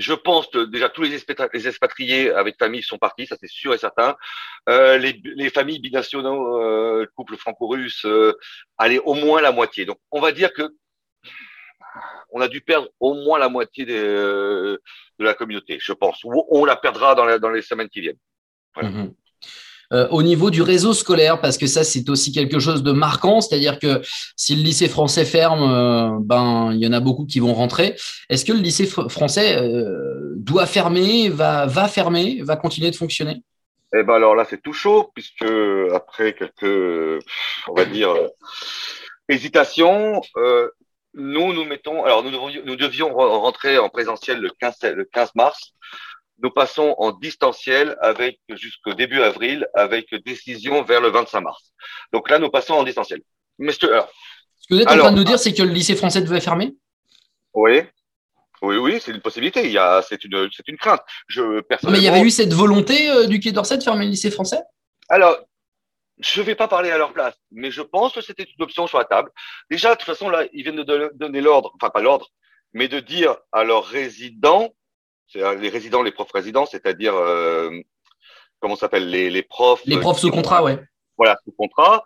je 0.01 0.15
pense 0.15 0.47
que 0.49 0.65
déjà 0.65 0.89
tous 0.89 1.03
les, 1.03 1.15
expatriés 1.15 2.31
avec 2.31 2.57
famille 2.59 2.83
sont 2.83 2.99
partis, 2.99 3.27
ça 3.27 3.37
c'est 3.39 3.51
sûr 3.51 3.75
et 3.75 3.79
certain. 3.79 4.17
Euh, 4.69 4.97
les, 4.97 5.51
familles 5.51 5.79
binationaux, 5.79 6.59
euh, 6.59 7.07
couple 7.15 7.37
franco-russe, 7.37 8.07
euh, 8.07 8.33
allez 8.79 8.99
au 8.99 9.15
moins 9.15 9.43
la 9.43 9.53
moitié. 9.53 9.85
Donc 9.85 9.99
on 10.11 10.21
va 10.21 10.33
dire 10.33 10.53
que 10.55 10.75
on 12.31 12.41
a 12.41 12.49
dû 12.49 12.63
perdre 12.63 12.89
au 12.99 13.15
moins 13.15 13.39
la 13.39 13.49
moitié 13.49 13.85
de 13.85 14.81
la 15.19 15.35
communauté, 15.35 15.79
je 15.81 15.93
pense. 15.93 16.25
Ou 16.25 16.47
on 16.49 16.65
la 16.65 16.77
perdra 16.77 17.15
dans, 17.15 17.51
les 17.51 17.63
semaines 17.63 17.89
qui 17.89 18.01
viennent. 18.01 18.19
Mmh 18.77 19.09
euh, 19.93 20.07
au 20.11 20.23
niveau 20.23 20.51
du 20.51 20.63
réseau 20.63 20.93
scolaire, 20.93 21.41
parce 21.41 21.59
que 21.59 21.67
ça, 21.67 21.83
c'est 21.83 22.09
aussi 22.09 22.31
quelque 22.31 22.61
chose 22.61 22.85
de 22.85 22.93
marquant, 22.93 23.41
c'est-à-dire 23.41 23.79
que 23.81 24.01
si 24.37 24.55
le 24.55 24.63
lycée 24.63 24.89
français 24.89 25.25
ferme, 25.25 25.63
euh, 25.63 26.11
ben, 26.21 26.71
il 26.73 26.79
y 26.79 26.87
en 26.87 26.93
a 26.93 27.01
beaucoup 27.01 27.27
qui 27.27 27.41
vont 27.41 27.55
rentrer. 27.55 27.97
Est-ce 28.29 28.45
que 28.45 28.53
le 28.53 28.61
lycée 28.61 28.87
français 28.87 29.57
euh, 29.57 30.35
doit 30.37 30.67
fermer, 30.67 31.29
va, 31.29 31.67
va 31.67 31.89
fermer, 31.89 32.41
va 32.43 32.57
continuer 32.57 32.91
de 32.93 32.97
fonctionner? 32.97 33.43
Eh 33.93 34.05
ben 34.05 34.15
alors 34.15 34.37
là, 34.37 34.47
c'est 34.49 34.63
tout 34.63 34.73
chaud, 34.73 35.11
puisque 35.13 35.45
après 35.93 36.35
quelques, 36.35 37.25
on 37.67 37.75
va 37.75 37.85
dire, 37.85 38.15
hésitations, 39.29 40.23
nous, 41.15 41.53
nous 41.53 41.65
mettons, 41.65 42.05
alors 42.05 42.23
nous, 42.23 42.31
nous 42.65 42.77
devions 42.77 43.13
rentrer 43.13 43.79
en 43.79 43.89
présentiel 43.89 44.41
le 44.41 44.51
15, 44.61 44.77
le 44.95 45.05
15 45.05 45.31
mars 45.35 45.75
nous 46.43 46.51
passons 46.51 46.95
en 46.99 47.13
distanciel 47.13 47.97
avec 48.01 48.41
jusqu'au 48.51 48.95
début 48.95 49.23
avril, 49.23 49.67
avec 49.75 50.15
décision 50.25 50.83
vers 50.83 51.01
le 51.01 51.09
25 51.09 51.41
mars. 51.41 51.73
Donc 52.13 52.31
là, 52.31 52.39
nous 52.39 52.51
passons 52.51 52.75
en 52.75 52.85
distanciel. 52.85 53.21
Mais 53.59 53.73
Ce 53.73 53.79
que 53.79 53.87
vous 54.71 54.81
êtes 54.81 54.89
en 54.89 54.97
train 54.97 55.13
de 55.13 55.17
nous 55.17 55.25
dire, 55.25 55.39
c'est 55.39 55.53
que 55.53 55.63
le 55.63 55.73
lycée 55.73 55.97
français 55.97 56.23
devait 56.23 56.41
fermer? 56.41 56.75
Oui. 57.55 57.83
Oui, 58.63 58.77
oui, 58.77 59.01
c'est 59.01 59.13
une 59.13 59.21
possibilité. 59.21 59.65
Il 59.65 59.73
y 59.73 59.79
a, 59.79 60.03
c'est 60.03 60.23
une, 60.25 60.49
c'est 60.55 60.69
une 60.69 60.77
crainte. 60.77 61.01
Je, 61.29 61.61
personnellement... 61.61 61.99
Mais 61.99 62.05
il 62.05 62.05
y 62.05 62.09
avait 62.09 62.27
eu 62.27 62.31
cette 62.31 62.53
volonté 62.53 63.11
euh, 63.11 63.27
du 63.27 63.41
Quai 63.41 63.53
d'Orsay 63.53 63.79
de 63.79 63.83
fermer 63.83 64.05
le 64.05 64.11
lycée 64.11 64.31
français? 64.31 64.61
Alors, 65.09 65.37
je 66.19 66.41
ne 66.41 66.47
vais 66.47 66.55
pas 66.55 66.69
parler 66.69 66.91
à 66.91 66.99
leur 66.99 67.13
place, 67.13 67.35
mais 67.51 67.71
je 67.71 67.81
pense 67.81 68.13
que 68.13 68.21
c'était 68.21 68.45
une 68.45 68.63
option 68.63 68.87
sur 68.87 68.99
la 68.99 69.07
table. 69.07 69.31
Déjà, 69.71 69.95
de 69.95 69.99
toute 69.99 70.07
façon, 70.07 70.29
là, 70.29 70.45
ils 70.53 70.63
viennent 70.63 70.77
de 70.77 71.11
donner 71.15 71.41
l'ordre, 71.41 71.73
enfin 71.75 71.89
pas 71.89 72.03
l'ordre, 72.03 72.29
mais 72.75 72.89
de 72.89 73.01
dire 73.01 73.37
à 73.53 73.65
leurs 73.65 73.87
résidents 73.87 74.69
les 75.35 75.69
résidents, 75.69 76.03
les 76.03 76.13
profs 76.13 76.33
résidents, 76.33 76.67
c'est-à-dire 76.67 77.15
euh, 77.15 77.71
comment 78.61 78.77
s'appelle 78.77 79.09
les, 79.11 79.31
les 79.31 79.43
profs. 79.43 79.83
Les 79.87 79.99
profs 79.99 80.19
sous 80.19 80.31
contrat, 80.31 80.63
ouais. 80.63 80.79
Voilà, 81.17 81.37
sous 81.45 81.53
contrat. 81.53 82.03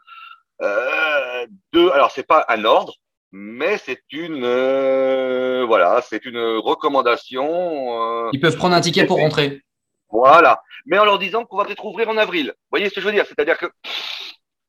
Euh, 0.63 1.47
deux, 1.73 1.91
alors 1.91 2.11
c'est 2.11 2.27
pas 2.27 2.45
un 2.49 2.65
ordre, 2.65 2.95
mais 3.33 3.77
c'est 3.79 4.03
une 4.13 4.45
euh, 4.45 5.65
voilà, 5.67 6.03
c'est 6.09 6.25
une 6.25 6.39
recommandation. 6.39 8.27
Euh, 8.27 8.31
Ils 8.33 8.41
peuvent 8.41 8.57
prendre 8.57 8.75
un 8.75 8.81
ticket 8.81 9.07
pour 9.07 9.19
rentrer. 9.19 9.63
Voilà, 10.11 10.63
mais 10.87 10.99
en 10.99 11.05
leur 11.05 11.19
disant 11.19 11.45
qu'on 11.45 11.57
va 11.57 11.65
peut-être 11.65 11.85
ouvrir 11.85 12.09
en 12.09 12.17
avril. 12.17 12.47
Vous 12.47 12.71
voyez 12.71 12.89
ce 12.89 12.95
que 12.95 13.01
je 13.01 13.07
veux 13.07 13.13
dire? 13.13 13.27
C'est-à-dire 13.27 13.59
que 13.59 13.67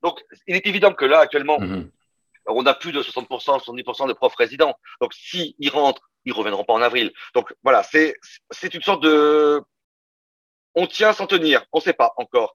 donc 0.01 0.19
il 0.47 0.55
est 0.55 0.65
évident 0.65 0.93
que 0.93 1.05
là 1.05 1.19
actuellement. 1.19 1.59
Mhm. 1.59 1.89
On 2.47 2.65
a 2.65 2.73
plus 2.73 2.91
de 2.91 3.01
60%, 3.01 3.27
70% 3.27 4.07
de 4.07 4.13
profs 4.13 4.35
résidents. 4.35 4.75
Donc, 5.01 5.13
s'ils 5.13 5.55
rentrent, 5.71 6.09
ils 6.25 6.33
reviendront 6.33 6.63
pas 6.63 6.73
en 6.73 6.81
avril. 6.81 7.11
Donc, 7.33 7.53
voilà, 7.63 7.83
c'est, 7.83 8.15
c'est 8.51 8.73
une 8.73 8.81
sorte 8.81 9.03
de, 9.03 9.61
on 10.75 10.87
tient 10.87 11.13
sans 11.13 11.27
tenir. 11.27 11.65
On 11.73 11.79
sait 11.79 11.93
pas 11.93 12.13
encore. 12.17 12.53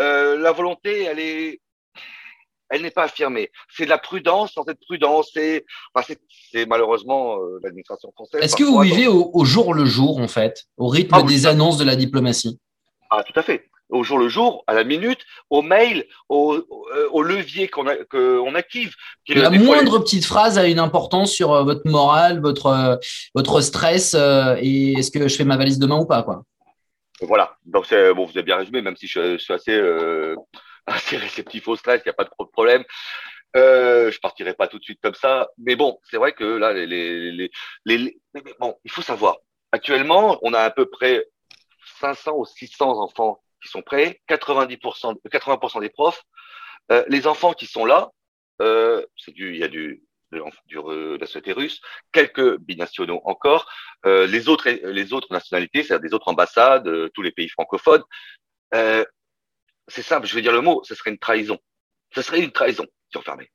Euh, 0.00 0.38
la 0.38 0.52
volonté, 0.52 1.02
elle 1.02 1.18
est, 1.18 1.60
elle 2.68 2.82
n'est 2.82 2.90
pas 2.90 3.04
affirmée. 3.04 3.50
C'est 3.70 3.84
de 3.84 3.90
la 3.90 3.98
prudence 3.98 4.52
sans 4.52 4.66
être 4.68 4.80
prudence. 4.80 5.30
C'est, 5.32 5.64
enfin, 5.94 6.14
c'est, 6.50 6.66
malheureusement 6.66 7.38
euh, 7.38 7.58
l'administration 7.62 8.10
française. 8.12 8.42
Est-ce 8.42 8.56
que 8.56 8.64
vous 8.64 8.80
vivez 8.80 9.06
au, 9.06 9.44
jour 9.44 9.74
le 9.74 9.84
jour, 9.84 10.18
en 10.18 10.28
fait, 10.28 10.64
au 10.76 10.88
rythme 10.88 11.14
ah 11.14 11.22
des 11.22 11.46
annonces 11.46 11.78
de 11.78 11.84
la 11.84 11.96
diplomatie? 11.96 12.58
Ah, 13.10 13.22
tout 13.22 13.38
à 13.38 13.42
fait 13.42 13.68
au 13.92 14.02
jour 14.02 14.18
le 14.18 14.28
jour, 14.28 14.64
à 14.66 14.74
la 14.74 14.84
minute, 14.84 15.20
au 15.50 15.62
mail, 15.62 16.06
au, 16.28 16.58
au, 17.10 17.22
levier 17.22 17.68
qu'on 17.68 17.84
qu'on 18.10 18.54
active. 18.54 18.94
La 19.28 19.50
moindre 19.50 19.98
petite 19.98 20.24
phrase 20.24 20.58
a 20.58 20.66
une 20.66 20.78
importance 20.78 21.32
sur 21.32 21.52
euh, 21.52 21.62
votre 21.62 21.88
morale, 21.88 22.40
votre, 22.40 22.66
euh, 22.66 22.96
votre 23.34 23.60
stress 23.60 24.14
euh, 24.14 24.56
et 24.60 24.94
est-ce 24.94 25.10
que 25.10 25.28
je 25.28 25.36
fais 25.36 25.44
ma 25.44 25.56
valise 25.56 25.78
demain 25.78 25.98
ou 25.98 26.06
pas 26.06 26.22
quoi? 26.22 26.42
Voilà, 27.20 27.56
donc 27.66 27.86
bon, 28.16 28.24
vous 28.24 28.32
avez 28.32 28.42
bien 28.42 28.56
résumé, 28.56 28.82
même 28.82 28.96
si 28.96 29.06
je, 29.06 29.38
suis 29.38 29.54
assez, 29.54 29.80
assez 30.86 31.16
réceptif 31.16 31.68
au 31.68 31.76
stress, 31.76 32.00
il 32.04 32.08
n'y 32.08 32.10
a 32.10 32.14
pas 32.14 32.24
de 32.24 32.30
problème. 32.52 32.82
Euh, 33.54 34.10
je 34.10 34.18
partirai 34.18 34.54
pas 34.54 34.66
tout 34.66 34.78
de 34.78 34.82
suite 34.82 35.00
comme 35.02 35.14
ça, 35.14 35.48
mais 35.58 35.76
bon, 35.76 35.98
c'est 36.10 36.16
vrai 36.16 36.32
que 36.32 36.44
là, 36.44 36.72
les, 36.72 36.86
les, 36.86 37.30
les, 37.30 37.50
les, 37.84 38.18
bon, 38.58 38.74
il 38.84 38.90
faut 38.90 39.02
savoir. 39.02 39.36
Actuellement, 39.72 40.38
on 40.42 40.54
a 40.54 40.60
à 40.60 40.70
peu 40.70 40.86
près 40.86 41.26
500 42.00 42.32
ou 42.36 42.44
600 42.46 42.98
enfants 42.98 43.41
qui 43.62 43.68
sont 43.68 43.82
prêts, 43.82 44.20
90%, 44.28 45.16
80% 45.30 45.80
des 45.80 45.88
profs. 45.88 46.22
Euh, 46.90 47.04
les 47.08 47.26
enfants 47.26 47.52
qui 47.52 47.66
sont 47.66 47.84
là, 47.84 48.10
euh, 48.60 49.04
c'est 49.16 49.32
du, 49.32 49.54
il 49.54 49.60
y 49.60 49.64
a 49.64 49.68
du, 49.68 50.02
de, 50.32 50.42
du, 50.66 50.76
de 50.76 51.18
la 51.20 51.26
société 51.26 51.52
russe, 51.52 51.80
quelques 52.10 52.58
binationaux 52.58 53.20
encore, 53.24 53.70
euh, 54.06 54.26
les 54.26 54.48
autres, 54.48 54.68
les 54.68 55.12
autres 55.12 55.32
nationalités, 55.32 55.82
c'est-à-dire 55.82 56.08
des 56.08 56.14
autres 56.14 56.28
ambassades, 56.28 56.88
euh, 56.88 57.08
tous 57.14 57.22
les 57.22 57.30
pays 57.32 57.48
francophones. 57.48 58.02
Euh, 58.74 59.04
c'est 59.88 60.02
simple, 60.02 60.26
je 60.26 60.34
vais 60.34 60.42
dire 60.42 60.52
le 60.52 60.60
mot, 60.60 60.82
ce 60.84 60.94
serait 60.94 61.10
une 61.10 61.18
trahison. 61.18 61.58
Ce 62.14 62.22
serait 62.22 62.40
une 62.40 62.52
trahison 62.52 62.86
si 63.10 63.16
on 63.18 63.22
fermait. 63.22 63.50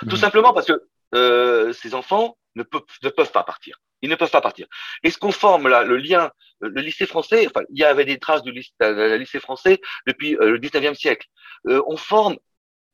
Tout 0.00 0.16
mmh. 0.16 0.18
simplement 0.18 0.52
parce 0.52 0.66
que 0.66 0.88
euh, 1.14 1.72
ces 1.72 1.94
enfants 1.94 2.36
ne 2.54 2.62
peuvent, 2.62 2.82
ne 3.02 3.08
peuvent 3.08 3.32
pas 3.32 3.44
partir. 3.44 3.78
Ils 4.02 4.10
ne 4.10 4.14
peuvent 4.14 4.30
pas 4.30 4.40
partir. 4.40 4.66
Est-ce 5.02 5.18
qu'on 5.18 5.32
forme 5.32 5.68
là 5.68 5.82
le 5.82 5.96
lien, 5.96 6.30
le 6.60 6.80
lycée 6.80 7.06
français, 7.06 7.46
enfin, 7.46 7.64
il 7.70 7.78
y 7.78 7.84
avait 7.84 8.04
des 8.04 8.18
traces 8.18 8.42
du 8.42 8.52
lycée, 8.52 8.72
lycée 9.18 9.40
français 9.40 9.80
depuis 10.06 10.36
euh, 10.36 10.50
le 10.50 10.58
19e 10.58 10.94
siècle. 10.94 11.26
Euh, 11.66 11.82
on 11.86 11.96
forme 11.96 12.36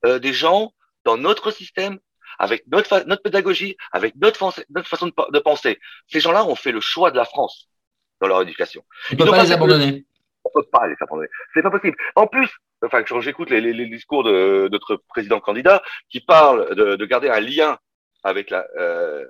euh, 0.05 0.19
des 0.19 0.33
gens 0.33 0.73
dans 1.05 1.17
notre 1.17 1.51
système, 1.51 1.99
avec 2.39 2.65
notre, 2.69 3.05
notre 3.07 3.23
pédagogie, 3.23 3.77
avec 3.91 4.15
notre, 4.17 4.53
notre 4.71 4.89
façon 4.89 5.07
de, 5.07 5.39
penser. 5.41 5.79
Ces 6.07 6.21
gens-là 6.21 6.45
ont 6.47 6.55
fait 6.55 6.73
le 6.73 6.81
choix 6.81 7.11
de 7.11 7.17
la 7.17 7.25
France 7.25 7.69
dans 8.21 8.29
leur 8.29 8.43
éducation. 8.43 8.85
On 9.11 9.15
ne 9.15 9.25
peut 9.25 9.31
pas 9.31 9.43
les 9.43 9.53
abandonner. 9.53 10.05
On 10.45 10.51
peut 10.55 10.67
pas 10.73 10.87
les 10.87 10.97
abandonner. 11.01 11.29
C'est 11.55 11.63
pas 11.63 11.71
possible. 11.71 11.97
En 12.15 12.27
plus, 12.27 12.49
enfin, 12.85 13.03
quand 13.03 13.21
j'écoute 13.21 13.51
les, 13.51 13.61
les, 13.61 13.73
les, 13.73 13.87
discours 13.87 14.25
de, 14.25 14.69
notre 14.71 14.97
président 15.09 15.41
candidat 15.41 15.83
qui 16.09 16.21
parle 16.21 16.75
de, 16.75 16.97
de 16.97 17.07
garder 17.07 17.29
un 17.29 17.41
lien 17.41 17.79
avec 18.25 18.51
la, 18.51 18.67
euh, 18.79 19.27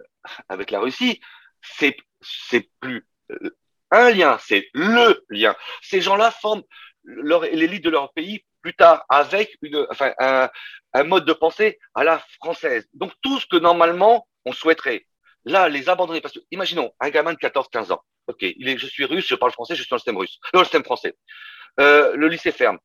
avec 0.48 0.70
la 0.70 0.80
Russie, 0.80 1.20
c'est 1.62 1.96
c'est 2.20 2.68
plus 2.80 3.06
euh, 3.30 3.56
un 3.90 4.10
lien, 4.10 4.38
c'est 4.40 4.68
le 4.74 5.24
lien. 5.28 5.54
Ces 5.82 6.00
gens-là 6.00 6.30
forment 6.30 6.62
l'élite 7.04 7.84
de 7.84 7.90
leur 7.90 8.12
pays 8.12 8.44
plus 8.62 8.74
tard 8.74 9.04
avec 9.08 9.56
une, 9.60 9.86
enfin, 9.90 10.12
un, 10.18 10.48
un, 10.94 11.04
mode 11.04 11.24
de 11.24 11.32
pensée 11.32 11.78
à 11.94 12.04
la 12.04 12.18
française. 12.40 12.88
Donc 12.94 13.12
tout 13.22 13.38
ce 13.40 13.46
que 13.46 13.56
normalement 13.56 14.26
on 14.44 14.52
souhaiterait, 14.52 15.06
là, 15.44 15.68
les 15.68 15.88
abandonner. 15.88 16.20
Parce 16.20 16.34
que 16.34 16.40
imaginons 16.50 16.92
un 17.00 17.10
gamin 17.10 17.32
de 17.32 17.38
14-15 17.38 17.92
ans. 17.92 18.02
Ok, 18.28 18.42
il 18.42 18.68
est, 18.68 18.78
je 18.78 18.86
suis 18.86 19.04
russe, 19.04 19.26
je 19.28 19.34
parle 19.34 19.52
français, 19.52 19.74
je 19.74 19.82
suis 19.82 19.90
dans 19.90 19.96
le 19.96 20.00
système 20.00 20.16
russe, 20.16 20.38
dans 20.52 20.60
le 20.60 20.64
système 20.64 20.84
français. 20.84 21.16
Euh, 21.80 22.14
le 22.16 22.28
lycée 22.28 22.52
ferme. 22.52 22.78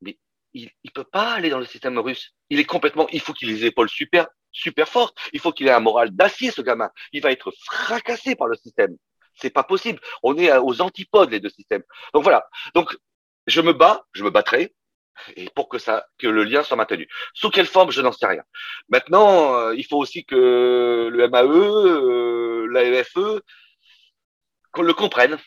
Mais 0.00 0.18
il 0.52 0.70
ne 0.84 0.90
peut 0.90 1.04
pas 1.04 1.32
aller 1.32 1.48
dans 1.48 1.60
le 1.60 1.66
système 1.66 1.98
russe. 1.98 2.34
Il 2.50 2.58
est 2.58 2.64
complètement, 2.64 3.08
il 3.10 3.20
faut 3.20 3.32
qu'il 3.32 3.50
ait 3.50 3.52
les 3.52 3.66
épaules 3.66 3.88
super 3.88 4.26
super 4.54 4.88
forte. 4.88 5.18
Il 5.34 5.40
faut 5.40 5.52
qu'il 5.52 5.66
ait 5.68 5.72
un 5.72 5.80
moral 5.80 6.10
d'acier, 6.10 6.50
ce 6.50 6.62
gamin. 6.62 6.90
Il 7.12 7.20
va 7.20 7.30
être 7.32 7.52
fracassé 7.66 8.34
par 8.34 8.48
le 8.48 8.56
système. 8.56 8.96
C'est 9.34 9.50
pas 9.50 9.64
possible. 9.64 10.00
On 10.22 10.38
est 10.38 10.56
aux 10.56 10.80
antipodes, 10.80 11.30
les 11.30 11.40
deux 11.40 11.50
systèmes. 11.50 11.82
Donc 12.14 12.22
voilà. 12.22 12.48
Donc, 12.74 12.96
je 13.46 13.60
me 13.60 13.72
bats, 13.72 14.06
je 14.12 14.24
me 14.24 14.30
battrai, 14.30 14.72
et 15.36 15.48
pour 15.54 15.68
que 15.68 15.78
ça, 15.78 16.06
que 16.18 16.26
le 16.26 16.44
lien 16.44 16.62
soit 16.62 16.76
maintenu. 16.76 17.08
Sous 17.34 17.50
quelle 17.50 17.66
forme, 17.66 17.90
je 17.90 18.00
n'en 18.00 18.12
sais 18.12 18.26
rien. 18.26 18.42
Maintenant, 18.88 19.54
euh, 19.54 19.74
il 19.74 19.84
faut 19.84 19.98
aussi 19.98 20.24
que 20.24 21.08
le 21.10 21.28
MAE, 21.28 21.42
euh, 21.44 22.66
l'AEFE, 22.70 23.42
qu'on 24.72 24.82
le 24.82 24.94
comprenne. 24.94 25.38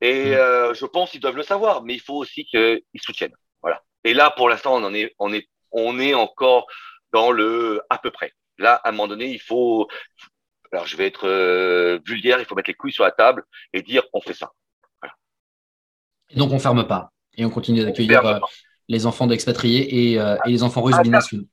Et 0.00 0.30
mmh. 0.30 0.34
euh, 0.34 0.74
je 0.74 0.86
pense 0.86 1.10
qu'ils 1.10 1.20
doivent 1.20 1.36
le 1.36 1.42
savoir, 1.42 1.82
mais 1.82 1.94
il 1.94 2.00
faut 2.00 2.16
aussi 2.16 2.44
qu'ils 2.44 2.82
soutiennent. 3.00 3.34
Voilà. 3.62 3.82
Et 4.04 4.14
là, 4.14 4.30
pour 4.30 4.48
l'instant, 4.48 4.74
on 4.74 4.84
en 4.84 4.94
est, 4.94 5.14
on 5.18 5.32
est, 5.32 5.48
on 5.72 5.98
est 5.98 6.14
encore 6.14 6.66
dans 7.12 7.30
le 7.30 7.80
à 7.90 7.98
peu 7.98 8.10
près. 8.10 8.32
Là, 8.58 8.74
à 8.74 8.88
un 8.88 8.92
moment 8.92 9.08
donné, 9.08 9.26
il 9.26 9.40
faut. 9.40 9.88
Alors, 10.72 10.86
je 10.86 10.96
vais 10.96 11.06
être 11.06 11.26
euh, 11.28 12.00
vulgaire, 12.04 12.40
il 12.40 12.44
faut 12.44 12.54
mettre 12.54 12.70
les 12.70 12.74
couilles 12.74 12.92
sur 12.92 13.04
la 13.04 13.12
table 13.12 13.44
et 13.72 13.82
dire 13.82 14.02
on 14.12 14.20
fait 14.20 14.34
ça. 14.34 14.52
donc, 16.34 16.52
on 16.52 16.58
ferme 16.58 16.86
pas 16.86 17.12
et 17.36 17.44
on 17.44 17.50
continue 17.50 17.84
d'accueillir 17.84 18.24
euh, 18.26 18.38
les 18.88 19.06
enfants 19.06 19.26
d'expatriés 19.26 20.12
et, 20.12 20.20
euh, 20.20 20.36
et, 20.46 20.50
les 20.50 20.62
enfants 20.62 20.82
russes 20.82 20.98
binationaux. 21.02 21.44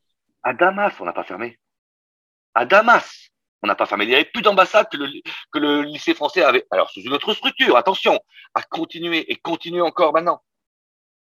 À 0.41 0.53
Damas, 0.53 0.93
on 0.99 1.05
n'a 1.05 1.13
pas 1.13 1.23
fermé. 1.23 1.59
À 2.55 2.65
Damas, 2.65 3.29
on 3.61 3.67
n'a 3.67 3.75
pas 3.75 3.85
fermé. 3.85 4.05
Il 4.05 4.09
n'y 4.09 4.15
avait 4.15 4.25
plus 4.25 4.41
d'ambassade 4.41 4.87
que 4.89 4.97
le, 4.97 5.07
que 5.51 5.59
le 5.59 5.81
lycée 5.83 6.13
français 6.13 6.43
avait. 6.43 6.65
Alors, 6.71 6.89
sous 6.89 7.01
une 7.01 7.13
autre 7.13 7.33
structure, 7.33 7.77
attention, 7.77 8.19
à 8.53 8.61
continuer 8.61 9.31
et 9.31 9.35
continuer 9.37 9.81
encore 9.81 10.13
maintenant. 10.13 10.41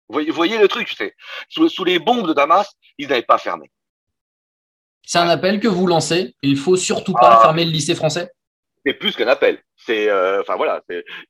Vous 0.08 0.14
voyez, 0.14 0.30
voyez 0.30 0.58
le 0.58 0.68
truc, 0.68 0.88
tu 0.88 0.96
sais. 0.96 1.14
Sous, 1.48 1.68
sous 1.68 1.84
les 1.84 1.98
bombes 1.98 2.26
de 2.26 2.32
Damas, 2.32 2.70
ils 2.98 3.08
n'avaient 3.08 3.22
pas 3.22 3.38
fermé. 3.38 3.70
C'est 5.04 5.18
un 5.18 5.28
appel 5.28 5.60
que 5.60 5.68
vous 5.68 5.86
lancez. 5.86 6.34
Il 6.42 6.56
faut 6.56 6.76
surtout 6.76 7.12
pas 7.12 7.38
ah. 7.38 7.42
fermer 7.42 7.64
le 7.64 7.70
lycée 7.70 7.94
français. 7.94 8.30
C'est 8.84 8.94
plus 8.94 9.16
qu'un 9.16 9.28
appel. 9.28 9.60
C'est, 9.76 10.08
euh, 10.08 10.40
enfin 10.40 10.56
voilà. 10.56 10.82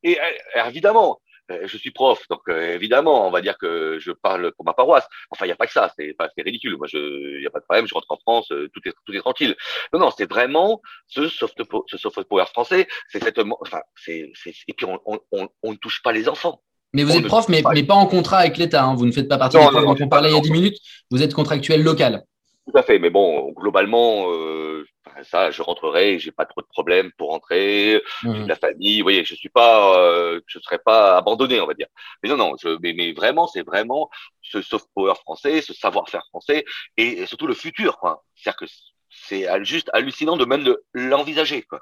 Et 0.02 0.18
euh, 0.18 0.64
évidemment, 0.66 1.20
euh, 1.50 1.66
je 1.66 1.76
suis 1.76 1.90
prof, 1.90 2.26
donc 2.28 2.40
évidemment, 2.48 3.28
on 3.28 3.30
va 3.30 3.40
dire 3.42 3.56
que 3.58 3.98
je 4.00 4.12
parle 4.12 4.52
pour 4.52 4.64
ma 4.64 4.74
paroisse. 4.74 5.06
Enfin, 5.30 5.44
il 5.44 5.48
n'y 5.48 5.52
a 5.52 5.56
pas 5.56 5.66
que 5.66 5.72
ça. 5.72 5.92
C'est 5.96 6.14
pas, 6.14 6.28
c'est 6.36 6.42
ridicule. 6.42 6.76
Moi, 6.76 6.88
il 6.92 7.38
n'y 7.40 7.46
a 7.46 7.50
pas 7.50 7.60
de 7.60 7.64
problème. 7.64 7.86
Je 7.86 7.94
rentre 7.94 8.10
en 8.10 8.16
France, 8.16 8.48
tout 8.48 8.88
est, 8.88 8.92
tout 9.04 9.14
est 9.14 9.20
tranquille. 9.20 9.54
Non, 9.92 10.00
non, 10.00 10.10
c'est 10.16 10.28
vraiment 10.28 10.80
ce 11.06 11.28
soft, 11.28 11.60
ce 11.88 11.98
soft 11.98 12.22
power 12.24 12.46
français. 12.46 12.88
C'est 13.08 13.22
cette, 13.22 13.38
enfin, 13.60 13.80
c'est, 13.96 14.32
et 14.68 14.72
puis 14.72 14.86
on, 14.86 14.98
on, 15.06 15.48
on, 15.62 15.72
ne 15.72 15.76
touche 15.76 16.02
pas 16.02 16.12
les 16.12 16.28
enfants. 16.28 16.60
Mais 16.92 17.02
vous 17.02 17.16
êtes 17.16 17.26
prof, 17.26 17.48
mais, 17.48 17.62
mais 17.72 17.82
pas 17.82 17.94
en 17.94 18.06
contrat 18.06 18.38
avec 18.38 18.56
l'État. 18.56 18.84
Hein. 18.84 18.94
Vous 18.94 19.06
ne 19.06 19.12
faites 19.12 19.28
pas 19.28 19.38
partie 19.38 19.58
des 19.58 19.64
profs 19.64 19.84
dont 19.84 19.96
on 20.00 20.08
parlait 20.08 20.30
il 20.30 20.34
y 20.34 20.38
a 20.38 20.40
10 20.40 20.50
minutes. 20.52 20.78
Vous 21.10 21.22
êtes 21.22 21.34
contractuel 21.34 21.82
local. 21.82 22.24
Tout 22.66 22.78
à 22.78 22.82
fait, 22.82 22.98
mais 22.98 23.10
bon, 23.10 23.52
globalement, 23.52 24.32
euh, 24.32 24.86
ça, 25.22 25.50
je 25.50 25.60
rentrerai, 25.60 26.18
j'ai 26.18 26.32
pas 26.32 26.46
trop 26.46 26.62
de 26.62 26.66
problèmes 26.66 27.12
pour 27.18 27.28
rentrer, 27.28 28.02
mmh. 28.22 28.46
la 28.46 28.56
famille, 28.56 29.00
vous 29.00 29.04
voyez, 29.04 29.22
je 29.24 29.34
suis 29.34 29.50
pas, 29.50 29.98
euh, 29.98 30.40
je 30.46 30.58
serai 30.60 30.78
pas 30.78 31.18
abandonné, 31.18 31.60
on 31.60 31.66
va 31.66 31.74
dire. 31.74 31.88
Mais 32.22 32.30
non, 32.30 32.38
non, 32.38 32.54
je, 32.58 32.78
mais, 32.80 32.94
mais 32.94 33.12
vraiment, 33.12 33.46
c'est 33.46 33.62
vraiment 33.62 34.08
ce 34.40 34.62
soft 34.62 34.86
power 34.94 35.14
français, 35.14 35.60
ce 35.60 35.74
savoir-faire 35.74 36.24
français, 36.30 36.64
et, 36.96 37.26
surtout 37.26 37.46
le 37.46 37.54
futur, 37.54 37.98
quoi. 37.98 38.24
C'est-à-dire 38.34 38.60
que 38.60 38.66
c'est 39.10 39.46
juste 39.64 39.90
hallucinant 39.92 40.38
de 40.38 40.46
même 40.46 40.74
l'envisager, 40.94 41.62
quoi. 41.62 41.80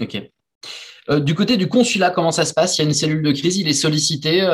Ok. 0.00 0.16
Euh, 1.10 1.20
du 1.20 1.34
côté 1.34 1.58
du 1.58 1.68
consulat, 1.68 2.10
comment 2.10 2.32
ça 2.32 2.46
se 2.46 2.54
passe? 2.54 2.78
Il 2.78 2.82
y 2.82 2.84
a 2.84 2.88
une 2.88 2.94
cellule 2.94 3.22
de 3.22 3.32
crise, 3.32 3.58
il 3.58 3.68
est 3.68 3.74
sollicité. 3.74 4.48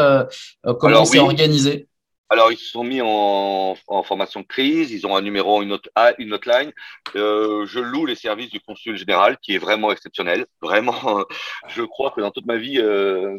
Comment 0.80 1.04
c'est 1.04 1.20
organisé? 1.20 1.86
Alors, 2.28 2.50
ils 2.50 2.58
se 2.58 2.70
sont 2.70 2.82
mis 2.82 3.00
en, 3.00 3.76
en, 3.86 4.02
formation 4.02 4.40
de 4.40 4.46
crise, 4.46 4.90
ils 4.90 5.06
ont 5.06 5.16
un 5.16 5.22
numéro, 5.22 5.62
une 5.62 5.72
autre, 5.72 5.88
une 6.18 6.32
hotline. 6.32 6.72
Euh, 7.14 7.66
je 7.66 7.78
loue 7.78 8.04
les 8.04 8.16
services 8.16 8.50
du 8.50 8.60
consul 8.60 8.96
général, 8.96 9.38
qui 9.38 9.54
est 9.54 9.58
vraiment 9.58 9.92
exceptionnel. 9.92 10.46
Vraiment, 10.60 10.94
je 11.68 11.82
crois 11.82 12.10
que 12.10 12.20
dans 12.20 12.32
toute 12.32 12.46
ma 12.46 12.56
vie, 12.56 12.80
euh, 12.80 13.38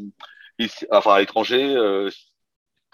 enfin 0.91 1.15
à 1.15 1.19
l'étranger, 1.19 1.75
euh, 1.75 2.09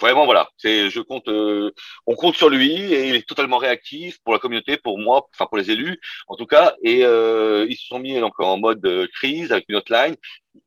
vraiment 0.04 0.26
voilà, 0.26 0.50
c'est, 0.58 0.90
je 0.90 1.00
compte, 1.00 1.30
euh, 1.30 1.72
on 2.06 2.16
compte 2.16 2.36
sur 2.36 2.50
lui 2.50 2.74
et 2.94 3.08
il 3.08 3.16
est 3.16 3.28
totalement 3.28 3.58
réactif 3.58 4.20
pour 4.24 4.34
la 4.34 4.40
communauté, 4.40 4.76
pour 4.76 5.00
moi, 5.00 5.28
enfin 5.34 5.46
pour 5.46 5.58
les 5.58 5.72
élus 5.72 5.98
en 6.28 6.36
tout 6.36 6.46
cas. 6.46 6.76
Et 6.84 7.06
euh, 7.06 7.66
ils 7.70 7.78
se 7.78 7.88
sont 7.88 8.00
mis 8.00 8.20
donc 8.20 8.38
en 8.40 8.58
mode 8.58 9.08
crise 9.14 9.52
avec 9.54 9.66
une 9.70 9.78
hotline. 9.78 10.16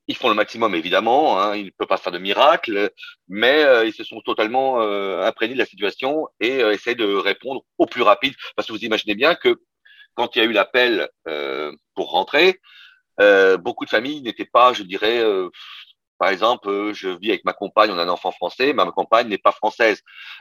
ils 0.09 0.17
font 0.17 0.31
le 0.31 0.35
maximum 0.35 0.75
évidemment, 0.75 1.39
hein, 1.39 1.55
ils 1.55 1.67
ne 1.67 1.71
peuvent 1.77 1.87
pas 1.87 1.99
faire 1.99 2.13
de 2.13 2.19
miracle, 2.19 2.91
mais 3.29 3.63
ils 3.87 3.93
se 3.93 4.05
sont 4.05 4.21
totalement 4.23 4.81
imprégnés 4.81 5.55
de 5.55 5.59
la 5.59 5.67
situation 5.67 6.29
et 6.41 6.61
essaient 6.61 6.95
de 6.95 7.15
répondre 7.15 7.63
au 7.79 7.87
plus 7.87 8.03
rapide. 8.03 8.35
Parce 8.55 8.67
que 8.69 8.73
vous 8.73 8.85
imaginez 8.85 9.15
bien 9.15 9.35
que 9.35 9.61
quand 10.15 10.35
il 10.35 10.39
y 10.39 10.43
a 10.43 10.47
eu 10.47 10.53
l'appel 10.53 11.09
pour 11.95 12.11
rentrer, 12.11 12.61
beaucoup 13.59 13.85
de 13.85 13.91
familles 13.91 14.23
n'étaient 14.23 14.51
pas, 14.59 14.73
je 14.73 14.83
dirais, 14.83 15.23
par 16.19 16.31
exemple, 16.31 16.69
euh, 16.69 16.95
je 16.95 17.09
vis 17.09 17.31
avec 17.31 17.45
ma 17.45 17.53
compagne, 17.53 17.91
on 17.91 17.99
a 17.99 18.03
un 18.03 18.09
enfant 18.09 18.31
français, 18.31 18.73
ma 18.73 18.91
compagne 18.91 19.29
n'est 19.29 19.39
pas 19.39 19.53
française. 19.53 20.01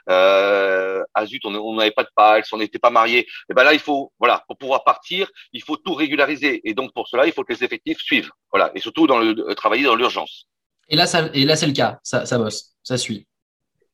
Euh, 0.09 1.03
ah 1.13 1.25
zut, 1.25 1.45
on 1.45 1.75
n'avait 1.75 1.91
pas 1.91 2.03
de 2.03 2.09
palce, 2.15 2.51
on 2.53 2.57
n'était 2.57 2.79
pas 2.79 2.89
mariés. 2.89 3.19
Et 3.19 3.27
eh 3.49 3.53
ben 3.53 3.63
là, 3.63 3.73
il 3.73 3.79
faut, 3.79 4.11
voilà, 4.19 4.43
pour 4.47 4.57
pouvoir 4.57 4.83
partir, 4.83 5.29
il 5.51 5.61
faut 5.61 5.77
tout 5.77 5.93
régulariser. 5.93 6.61
Et 6.67 6.73
donc 6.73 6.93
pour 6.93 7.07
cela, 7.07 7.25
il 7.25 7.33
faut 7.33 7.43
que 7.43 7.53
les 7.53 7.63
effectifs 7.63 7.99
suivent. 7.99 8.31
Voilà, 8.51 8.71
et 8.75 8.79
surtout 8.79 9.07
dans 9.07 9.17
le 9.17 9.35
euh, 9.49 9.53
travailler 9.53 9.83
dans 9.83 9.95
l'urgence. 9.95 10.47
Et 10.87 10.95
là, 10.95 11.07
ça, 11.07 11.29
et 11.33 11.45
là, 11.45 11.55
c'est 11.55 11.67
le 11.67 11.73
cas. 11.73 11.99
Ça, 12.03 12.25
ça 12.25 12.37
bosse, 12.37 12.75
ça 12.83 12.97
suit. 12.97 13.27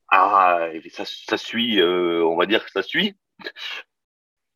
Ah, 0.09 0.67
ça, 0.91 1.05
ça 1.05 1.37
suit. 1.37 1.79
Euh, 1.79 2.23
on 2.25 2.35
va 2.35 2.45
dire 2.45 2.63
que 2.65 2.71
ça 2.71 2.83
suit. 2.83 3.15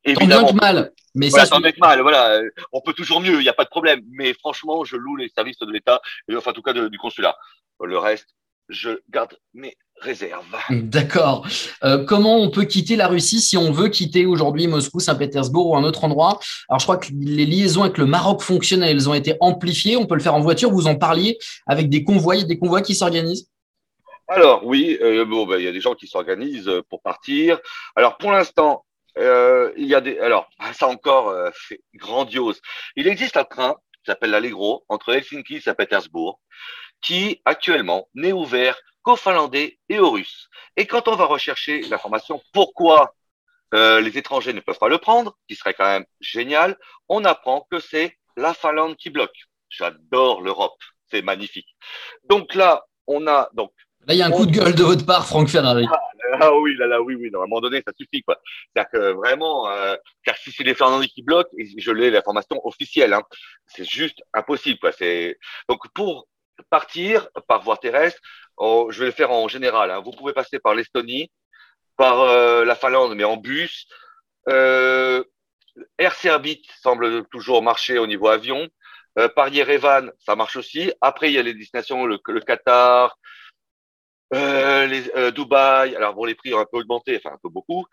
Évidemment. 0.05 0.47
Tant 0.47 0.53
bien 0.53 0.53
que 0.53 0.75
mal. 0.75 0.91
Mais 1.15 1.29
voilà, 1.29 1.45
ça, 1.45 1.59
mal, 1.59 2.01
voilà. 2.01 2.41
On 2.71 2.81
peut 2.81 2.93
toujours 2.93 3.21
mieux, 3.21 3.39
il 3.39 3.43
n'y 3.43 3.49
a 3.49 3.53
pas 3.53 3.63
de 3.63 3.69
problème. 3.69 4.01
Mais 4.11 4.33
franchement, 4.33 4.83
je 4.83 4.97
loue 4.97 5.15
les 5.15 5.29
services 5.29 5.57
de 5.59 5.71
l'État, 5.71 6.01
enfin, 6.35 6.51
en 6.51 6.53
tout 6.53 6.61
cas, 6.61 6.73
du 6.73 6.97
consulat. 6.97 7.35
Le 7.81 7.97
reste, 7.97 8.27
je 8.69 8.99
garde 9.09 9.37
mes 9.53 9.75
réserves. 10.01 10.43
D'accord. 10.69 11.47
Euh, 11.83 12.03
comment 12.03 12.37
on 12.37 12.49
peut 12.49 12.65
quitter 12.65 12.95
la 12.95 13.07
Russie 13.07 13.39
si 13.39 13.55
on 13.57 13.71
veut 13.71 13.87
quitter 13.87 14.25
aujourd'hui 14.25 14.67
Moscou, 14.67 14.99
Saint-Pétersbourg 14.99 15.67
ou 15.67 15.77
un 15.77 15.83
autre 15.83 16.03
endroit? 16.03 16.39
Alors, 16.67 16.79
je 16.79 16.85
crois 16.85 16.97
que 16.97 17.07
les 17.17 17.45
liaisons 17.45 17.83
avec 17.83 17.97
le 17.97 18.05
Maroc 18.05 18.41
fonctionnent, 18.41 18.83
elles 18.83 19.09
ont 19.09 19.13
été 19.13 19.35
amplifiées. 19.39 19.97
On 19.97 20.05
peut 20.05 20.15
le 20.15 20.21
faire 20.21 20.35
en 20.35 20.41
voiture. 20.41 20.69
Vous 20.69 20.87
en 20.87 20.95
parliez 20.95 21.37
avec 21.65 21.89
des 21.89 22.03
convois, 22.03 22.43
des 22.43 22.59
convois 22.59 22.81
qui 22.81 22.93
s'organisent? 22.93 23.49
Alors 24.27 24.65
oui, 24.65 24.97
euh, 25.01 25.23
bon, 25.23 25.45
ben, 25.45 25.59
il 25.59 25.63
y 25.65 25.67
a 25.67 25.71
des 25.71 25.81
gens 25.81 25.93
qui 25.93 26.07
s'organisent 26.07 26.71
pour 26.89 27.01
partir. 27.01 27.59
Alors 27.95 28.17
pour 28.17 28.31
l'instant, 28.31 28.84
euh, 29.17 29.71
il 29.77 29.87
y 29.87 29.95
a 29.95 30.01
des, 30.01 30.19
alors, 30.19 30.49
ça 30.73 30.87
encore, 30.87 31.29
euh, 31.29 31.49
c'est 31.67 31.81
grandiose. 31.95 32.61
Il 32.95 33.07
existe 33.07 33.37
un 33.37 33.45
train 33.45 33.75
qui 33.93 34.11
s'appelle 34.11 34.31
l'Allegro 34.31 34.85
entre 34.89 35.13
Helsinki 35.13 35.55
et 35.55 35.61
Saint-Pétersbourg, 35.61 36.39
qui 37.01 37.41
actuellement 37.45 38.07
n'est 38.13 38.33
ouvert 38.33 38.77
qu'aux 39.01 39.15
Finlandais 39.15 39.79
et 39.89 39.99
aux 39.99 40.11
Russes. 40.11 40.49
Et 40.77 40.85
quand 40.87 41.07
on 41.07 41.15
va 41.15 41.25
rechercher 41.25 41.81
l'information, 41.83 42.41
pourquoi 42.53 43.15
euh, 43.73 44.01
les 44.01 44.17
étrangers 44.17 44.53
ne 44.53 44.59
peuvent 44.59 44.77
pas 44.77 44.89
le 44.89 44.97
prendre, 44.97 45.37
qui 45.47 45.55
serait 45.55 45.73
quand 45.73 45.85
même 45.85 46.05
génial, 46.19 46.77
on 47.09 47.25
apprend 47.25 47.67
que 47.69 47.79
c'est 47.79 48.17
la 48.37 48.53
Finlande 48.53 48.95
qui 48.95 49.09
bloque. 49.09 49.35
J'adore 49.69 50.41
l'Europe, 50.41 50.77
c'est 51.09 51.21
magnifique. 51.21 51.67
Donc 52.29 52.55
là, 52.55 52.85
on 53.07 53.27
a 53.27 53.49
donc. 53.53 53.71
Là, 54.07 54.13
il 54.13 54.17
y 54.17 54.21
a 54.21 54.27
un 54.27 54.31
coup 54.31 54.45
de 54.45 54.51
gueule 54.51 54.75
de 54.75 54.83
votre 54.83 55.05
part, 55.05 55.25
Franck 55.25 55.49
Ferrari. 55.49 55.87
Ah, 55.91 55.99
ah 56.41 56.53
oui, 56.55 56.75
là, 56.77 56.87
là, 56.87 57.01
oui, 57.01 57.15
oui. 57.15 57.29
à 57.33 57.37
un 57.37 57.41
moment 57.41 57.61
donné, 57.61 57.81
ça 57.85 57.93
suffit, 57.97 58.21
quoi. 58.23 58.39
C'est-à-dire 58.73 58.91
que 58.91 59.11
vraiment, 59.13 59.69
euh, 59.69 59.95
car 60.23 60.37
si 60.37 60.51
c'est 60.51 60.63
les 60.63 60.75
Fernandis 60.75 61.09
qui 61.09 61.23
bloquent, 61.23 61.49
je 61.57 61.91
l'ai 61.91 62.11
l'information 62.11 62.59
officielle, 62.65 63.13
hein, 63.13 63.23
c'est 63.67 63.85
juste 63.85 64.21
impossible, 64.33 64.79
quoi. 64.79 64.91
C'est 64.91 65.37
donc 65.69 65.81
pour 65.93 66.27
partir 66.69 67.27
par 67.47 67.61
voie 67.63 67.77
terrestre, 67.77 68.19
je 68.59 68.99
vais 68.99 69.07
le 69.07 69.11
faire 69.11 69.31
en 69.31 69.47
général. 69.47 69.91
Hein. 69.91 70.01
Vous 70.03 70.11
pouvez 70.11 70.33
passer 70.33 70.59
par 70.59 70.73
l'Estonie, 70.73 71.31
par 71.97 72.21
euh, 72.21 72.65
la 72.65 72.75
Finlande, 72.75 73.15
mais 73.15 73.23
en 73.23 73.37
bus. 73.37 73.87
Euh, 74.49 75.23
Air 75.97 76.13
Serbit 76.15 76.61
semble 76.81 77.25
toujours 77.27 77.61
marcher 77.61 77.97
au 77.97 78.07
niveau 78.07 78.27
avion. 78.27 78.67
Euh, 79.17 79.29
par 79.29 79.47
Yerevan, 79.47 80.11
ça 80.19 80.35
marche 80.35 80.57
aussi. 80.57 80.91
Après, 81.01 81.29
il 81.29 81.33
y 81.33 81.37
a 81.37 81.41
les 81.41 81.53
destinations, 81.53 82.05
le 82.05 82.17
Qatar, 82.41 83.17
euh, 84.33 84.85
les, 84.87 85.09
euh, 85.15 85.31
Dubaï, 85.31 85.95
alors 85.95 86.13
bon, 86.15 86.25
les 86.25 86.35
prix 86.35 86.53
ont 86.53 86.59
un 86.59 86.65
peu 86.65 86.77
augmenté, 86.77 87.17
enfin 87.17 87.35
un 87.35 87.39
peu 87.41 87.49
beaucoup. 87.49 87.85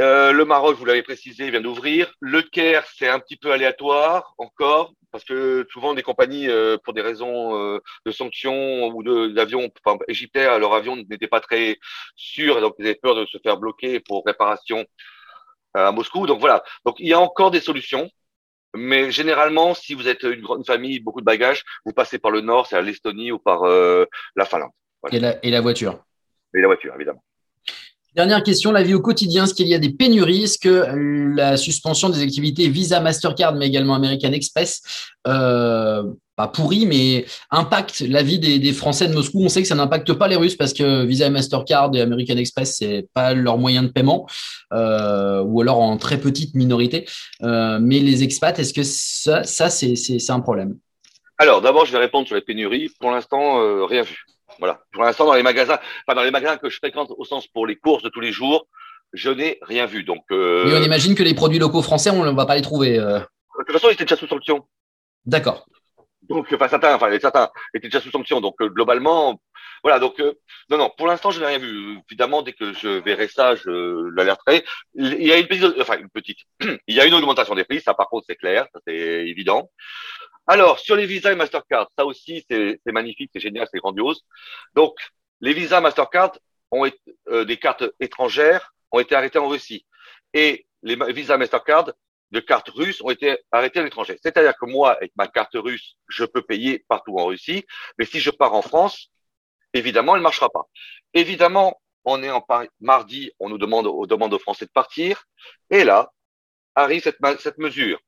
Euh, 0.00 0.32
le 0.32 0.44
Maroc, 0.44 0.76
vous 0.76 0.84
l'avez 0.84 1.02
précisé, 1.02 1.50
vient 1.50 1.60
d'ouvrir. 1.60 2.12
Le 2.20 2.42
Caire, 2.42 2.86
c'est 2.96 3.08
un 3.08 3.20
petit 3.20 3.36
peu 3.36 3.52
aléatoire 3.52 4.34
encore, 4.38 4.92
parce 5.12 5.24
que 5.24 5.66
souvent 5.70 5.94
des 5.94 6.02
compagnies, 6.02 6.48
euh, 6.48 6.76
pour 6.84 6.94
des 6.94 7.02
raisons 7.02 7.56
euh, 7.56 7.78
de 8.06 8.10
sanctions 8.10 8.88
ou 8.88 9.02
d'avions, 9.30 9.70
enfin, 9.84 9.98
égyptiens, 10.08 10.58
leur 10.58 10.74
avion 10.74 10.96
n'était 10.96 11.28
pas 11.28 11.40
très 11.40 11.78
sûr, 12.16 12.60
donc 12.60 12.74
ils 12.78 12.86
avaient 12.86 12.94
peur 12.94 13.14
de 13.14 13.26
se 13.26 13.38
faire 13.38 13.56
bloquer 13.58 14.00
pour 14.00 14.24
réparation 14.24 14.86
à 15.74 15.92
Moscou. 15.92 16.26
Donc 16.26 16.40
voilà, 16.40 16.62
donc 16.84 16.96
il 16.98 17.08
y 17.08 17.12
a 17.12 17.20
encore 17.20 17.50
des 17.50 17.60
solutions. 17.60 18.10
Mais 18.74 19.10
généralement, 19.10 19.74
si 19.74 19.94
vous 19.94 20.06
êtes 20.08 20.22
une 20.22 20.42
grande 20.42 20.64
famille, 20.64 21.00
beaucoup 21.00 21.20
de 21.20 21.24
bagages, 21.26 21.64
vous 21.84 21.92
passez 21.92 22.18
par 22.20 22.30
le 22.30 22.40
nord, 22.40 22.66
c'est 22.68 22.76
à 22.76 22.82
l'Estonie 22.82 23.32
ou 23.32 23.38
par 23.38 23.64
la 23.64 24.44
Finlande. 24.44 24.70
Et, 25.12 25.18
la, 25.18 25.60
voiture. 25.60 26.04
Et 26.54 26.60
la 26.60 26.66
voiture, 26.66 26.94
évidemment. 26.94 27.22
Dernière 28.16 28.42
question, 28.42 28.72
la 28.72 28.82
vie 28.82 28.94
au 28.94 29.00
quotidien, 29.00 29.44
est-ce 29.44 29.54
qu'il 29.54 29.68
y 29.68 29.74
a 29.74 29.78
des 29.78 29.90
pénuries 29.90 30.42
Est-ce 30.42 30.58
que 30.58 31.34
la 31.36 31.56
suspension 31.56 32.08
des 32.08 32.22
activités 32.22 32.68
Visa, 32.68 32.98
Mastercard, 32.98 33.54
mais 33.54 33.68
également 33.68 33.94
American 33.94 34.32
Express, 34.32 34.82
euh, 35.28 36.02
pas 36.34 36.48
pourri, 36.48 36.86
mais 36.86 37.24
impacte 37.52 38.00
la 38.00 38.24
vie 38.24 38.40
des, 38.40 38.72
Français 38.72 39.06
de 39.06 39.14
Moscou? 39.14 39.44
On 39.44 39.48
sait 39.48 39.62
que 39.62 39.68
ça 39.68 39.76
n'impacte 39.76 40.12
pas 40.14 40.26
les 40.26 40.34
Russes 40.34 40.56
parce 40.56 40.72
que 40.72 41.04
Visa 41.04 41.26
et 41.26 41.30
Mastercard 41.30 41.94
et 41.94 42.00
American 42.00 42.36
Express, 42.36 42.78
c'est 42.78 43.06
pas 43.14 43.32
leur 43.32 43.58
moyen 43.58 43.84
de 43.84 43.88
paiement, 43.88 44.26
euh, 44.72 45.42
ou 45.42 45.60
alors 45.60 45.78
en 45.78 45.96
très 45.96 46.18
petite 46.18 46.56
minorité. 46.56 47.06
Euh, 47.44 47.78
mais 47.80 48.00
les 48.00 48.24
expats, 48.24 48.58
est-ce 48.58 48.74
que 48.74 48.82
ça, 48.82 49.44
ça 49.44 49.70
c'est 49.70 50.30
un 50.30 50.40
problème? 50.40 50.76
Alors, 51.38 51.62
d'abord, 51.62 51.86
je 51.86 51.92
vais 51.92 51.98
répondre 51.98 52.26
sur 52.26 52.34
les 52.34 52.42
pénuries. 52.42 52.90
Pour 52.98 53.12
l'instant, 53.12 53.86
rien 53.86 54.02
vu. 54.02 54.26
Voilà. 54.60 54.80
Pour 54.92 55.02
l'instant, 55.02 55.26
dans 55.26 55.34
les 55.34 55.42
magasins, 55.42 55.78
enfin 56.06 56.14
dans 56.14 56.22
les 56.22 56.30
magasins 56.30 56.58
que 56.58 56.70
je 56.70 56.76
fréquente 56.76 57.10
au 57.16 57.24
sens 57.24 57.48
pour 57.48 57.66
les 57.66 57.76
courses 57.76 58.02
de 58.02 58.10
tous 58.10 58.20
les 58.20 58.30
jours, 58.30 58.68
je 59.12 59.30
n'ai 59.30 59.58
rien 59.62 59.86
vu. 59.86 60.04
Donc. 60.04 60.24
Euh... 60.30 60.64
Mais 60.66 60.76
on 60.76 60.82
imagine 60.82 61.14
que 61.14 61.22
les 61.22 61.34
produits 61.34 61.58
locaux 61.58 61.82
français, 61.82 62.10
on 62.10 62.24
ne 62.24 62.36
va 62.36 62.46
pas 62.46 62.54
les 62.54 62.62
trouver. 62.62 62.98
Euh. 62.98 63.18
De 63.18 63.64
toute 63.64 63.72
façon, 63.72 63.88
ils 63.88 63.94
étaient 63.94 64.04
déjà 64.04 64.16
sous 64.16 64.28
sanction. 64.28 64.64
D'accord. 65.24 65.66
Donc, 66.22 66.46
enfin 66.52 66.68
certains, 66.68 66.94
enfin 66.94 67.10
certains 67.18 67.50
étaient 67.74 67.88
déjà 67.88 68.00
sous 68.00 68.10
sanction. 68.10 68.40
Donc 68.40 68.54
euh, 68.60 68.68
globalement, 68.68 69.40
voilà. 69.82 69.98
Donc 69.98 70.20
euh, 70.20 70.34
non, 70.70 70.78
non. 70.78 70.90
Pour 70.96 71.08
l'instant, 71.08 71.30
je 71.30 71.40
n'ai 71.40 71.46
rien 71.46 71.58
vu. 71.58 71.98
Évidemment, 72.08 72.42
dès 72.42 72.52
que 72.52 72.72
je 72.72 72.88
verrai 72.88 73.26
ça, 73.26 73.56
je 73.56 74.10
l'alerterai. 74.14 74.64
Il 74.94 75.26
y 75.26 75.32
a 75.32 75.38
une 75.38 75.48
petite, 75.48 75.74
enfin 75.80 75.98
une 75.98 76.10
petite. 76.10 76.38
il 76.86 76.94
y 76.94 77.00
a 77.00 77.06
une 77.06 77.14
augmentation 77.14 77.54
des 77.54 77.64
prix. 77.64 77.80
Ça, 77.80 77.94
par 77.94 78.08
contre, 78.08 78.26
c'est 78.28 78.36
clair. 78.36 78.66
C'est 78.86 78.94
évident. 78.94 79.70
Alors, 80.46 80.78
sur 80.78 80.96
les 80.96 81.06
visas 81.06 81.32
et 81.32 81.36
Mastercard, 81.36 81.88
ça 81.96 82.04
aussi, 82.04 82.44
c'est 82.48 82.80
magnifique, 82.86 83.30
c'est 83.32 83.40
génial, 83.40 83.68
c'est 83.70 83.78
grandiose. 83.78 84.24
Donc, 84.74 84.96
les 85.40 85.52
visas 85.52 85.80
Mastercard 85.80 86.32
ont 86.70 86.84
été, 86.84 86.98
euh, 87.28 87.44
des 87.44 87.56
cartes 87.56 87.84
étrangères 88.00 88.72
ont 88.92 88.98
été 88.98 89.14
arrêtées 89.14 89.38
en 89.38 89.48
Russie. 89.48 89.86
Et 90.34 90.66
les 90.82 90.96
visas 91.12 91.36
Mastercard 91.36 91.92
de 92.30 92.40
cartes 92.40 92.68
russes 92.68 93.00
ont 93.02 93.10
été 93.10 93.38
arrêtés 93.50 93.80
à 93.80 93.82
l'étranger. 93.82 94.18
C'est-à-dire 94.22 94.54
que 94.56 94.66
moi, 94.66 94.92
avec 94.92 95.12
ma 95.16 95.26
carte 95.26 95.54
russe, 95.54 95.96
je 96.08 96.24
peux 96.24 96.42
payer 96.42 96.84
partout 96.88 97.18
en 97.18 97.26
Russie, 97.26 97.64
mais 97.98 98.04
si 98.04 98.20
je 98.20 98.30
pars 98.30 98.54
en 98.54 98.62
France, 98.62 99.10
évidemment, 99.74 100.14
elle 100.14 100.20
ne 100.20 100.24
marchera 100.24 100.48
pas. 100.48 100.68
Évidemment, 101.12 101.80
on 102.04 102.22
est 102.22 102.30
en 102.30 102.44
mardi, 102.80 103.32
on 103.40 103.48
nous 103.48 103.58
demande, 103.58 103.86
on 103.86 104.06
demande 104.06 104.32
aux 104.32 104.38
Français 104.38 104.64
de 104.64 104.70
partir, 104.70 105.24
et 105.70 105.84
là 105.84 106.12
arrive 106.74 107.02
cette, 107.02 107.18
cette 107.40 107.58
mesure. 107.58 108.00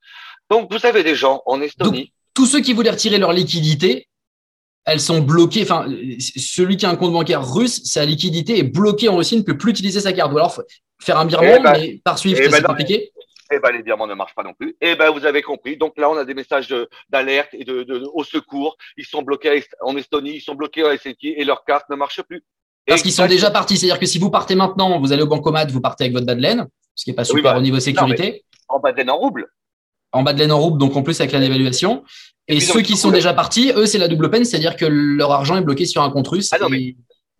Donc, 0.49 0.73
vous 0.73 0.87
avez 0.87 1.03
des 1.03 1.15
gens 1.15 1.43
en 1.47 1.61
Estonie 1.61 2.13
tous 2.35 2.47
ceux 2.47 2.61
qui 2.61 2.73
voulaient 2.73 2.91
retirer 2.91 3.19
leur 3.19 3.33
liquidité, 3.33 4.09
elles 4.85 5.01
sont 5.01 5.21
bloquées. 5.21 5.63
Enfin, 5.63 5.87
celui 6.19 6.77
qui 6.77 6.87
a 6.87 6.91
un 6.91 6.97
compte 6.97 7.13
bancaire 7.13 7.47
russe, 7.47 7.83
sa 7.85 8.05
liquidité 8.05 8.59
est 8.59 8.65
bloquée 8.65 9.09
en 9.09 9.17
Russie, 9.17 9.37
ne 9.37 9.43
peut 9.43 9.57
plus 9.57 9.71
utiliser 9.71 10.01
sa 10.01 10.13
carte. 10.13 10.33
Ou 10.33 10.39
alors 10.39 10.61
faire 11.01 11.19
un 11.19 11.27
virement, 11.27 11.57
eh 11.59 11.63
ben, 11.63 11.73
mais 11.73 12.01
par 12.05 12.19
Swift, 12.19 12.41
eh 12.41 12.51
c'est 12.51 12.61
ben 12.61 12.67
compliqué. 12.67 13.13
Eh 13.55 13.59
ben, 13.59 13.71
les 13.71 13.83
virements 13.83 14.07
ne 14.07 14.15
marchent 14.15 14.35
pas 14.35 14.43
non 14.43 14.55
plus. 14.55 14.77
Eh 14.81 14.95
ben, 14.97 15.11
vous 15.11 15.27
avez 15.27 15.43
compris. 15.43 15.77
Donc 15.77 15.99
là, 15.99 16.11
on 16.11 16.17
a 16.17 16.25
des 16.25 16.35
messages 16.35 16.75
d'alerte 17.11 17.51
et 17.53 17.65
de, 17.65 17.83
de, 17.83 18.09
au 18.15 18.25
secours. 18.25 18.77
Ils 18.97 19.05
sont 19.05 19.23
bloqués 19.23 19.63
en 19.83 19.97
Estonie, 19.97 20.37
ils 20.37 20.41
sont 20.41 20.55
bloqués 20.55 20.85
en 20.85 20.91
Helsinki 20.91 21.29
et 21.29 21.45
leur 21.45 21.65
carte 21.65 21.89
ne 21.91 21.97
marche 21.97 22.23
plus. 22.23 22.43
Parce 22.87 23.03
qu'ils 23.03 23.13
sont 23.13 23.27
déjà 23.27 23.51
partis. 23.51 23.77
C'est-à-dire 23.77 24.01
que 24.01 24.07
si 24.07 24.19
vous 24.19 24.31
partez 24.31 24.55
maintenant, 24.55 24.99
vous 24.99 25.13
allez 25.13 25.23
au 25.23 25.29
bancomat, 25.29 25.67
vous 25.67 25.81
partez 25.81 26.05
avec 26.05 26.15
votre 26.15 26.27
badelaine, 26.27 26.67
ce 26.95 27.05
qui 27.05 27.11
n'est 27.11 27.17
pas 27.17 27.25
super 27.25 27.53
bah, 27.53 27.59
au 27.59 27.63
niveau 27.63 27.79
sécurité. 27.79 28.45
en 28.69 28.81
badelaine 28.81 29.11
en 29.11 29.19
rouble 29.19 29.49
en 30.13 30.23
bas 30.23 30.33
de 30.33 30.39
laine 30.39 30.53
en 30.53 30.59
rouble, 30.59 30.79
donc 30.79 30.97
en 30.97 31.03
plus 31.03 31.21
avec 31.21 31.33
la 31.33 31.41
dévaluation. 31.41 32.05
Et, 32.49 32.61
ceux 32.61 32.83
qui 32.83 32.97
sont 32.97 33.11
déjà 33.11 33.33
partis, 33.33 33.73
eux, 33.75 33.87
c'est 33.87 33.99
la 33.99 34.09
double 34.09 34.31
peine, 34.31 34.45
c'est-à-dire 34.45 34.77
que 34.77 34.85
leur 34.85 35.33
argent 35.33 35.57
est 35.57 35.63
bloqué 35.63 35.87
sur 35.87 36.03
un 36.03 36.11
compte 36.11 36.29
russe. 36.29 36.51
Ah 36.53 36.59
non, 36.59 36.69
mais 36.69 36.97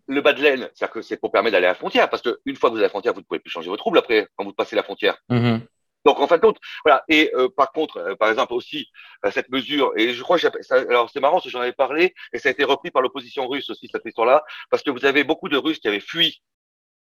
le 0.07 0.21
bas 0.21 0.33
de 0.33 0.41
laine, 0.41 0.69
c'est-à-dire 0.73 0.93
que 0.93 1.01
c'est 1.01 1.17
pour 1.17 1.31
permettre 1.31 1.53
d'aller 1.53 1.67
à 1.67 1.69
la 1.69 1.75
frontière, 1.75 2.09
parce 2.09 2.21
qu'une 2.21 2.55
fois 2.55 2.69
que 2.69 2.75
vous 2.75 2.79
êtes 2.79 2.85
à 2.85 2.87
la 2.87 2.89
frontière, 2.89 3.13
vous 3.13 3.19
ne 3.19 3.25
pouvez 3.25 3.39
plus 3.39 3.51
changer 3.51 3.69
votre 3.69 3.83
rouble 3.83 3.97
après, 3.97 4.27
quand 4.35 4.43
vous 4.43 4.53
passez 4.53 4.75
la 4.75 4.83
frontière. 4.83 5.17
Mm-hmm. 5.29 5.59
Donc 6.05 6.19
en 6.19 6.27
fin 6.27 6.35
de 6.35 6.41
compte, 6.41 6.57
voilà. 6.83 7.03
Et 7.07 7.31
euh, 7.33 7.47
par 7.55 7.71
contre, 7.71 7.97
euh, 7.97 8.15
par 8.15 8.29
exemple 8.29 8.53
aussi 8.53 8.89
euh, 9.25 9.31
cette 9.31 9.49
mesure, 9.49 9.93
et 9.95 10.13
je 10.13 10.21
crois 10.21 10.37
que 10.37 10.47
ça, 10.61 10.75
alors 10.75 11.09
c'est 11.09 11.21
marrant, 11.21 11.41
j'en 11.45 11.61
avais 11.61 11.71
parlé, 11.71 12.13
et 12.33 12.39
ça 12.39 12.49
a 12.49 12.51
été 12.51 12.65
repris 12.65 12.91
par 12.91 13.01
l'opposition 13.01 13.47
russe 13.47 13.69
aussi 13.69 13.87
cette 13.89 14.05
histoire-là, 14.05 14.43
parce 14.69 14.83
que 14.83 14.91
vous 14.91 15.05
avez 15.05 15.23
beaucoup 15.23 15.47
de 15.47 15.57
Russes 15.57 15.79
qui 15.79 15.87
avaient 15.87 15.99
fui 15.99 16.41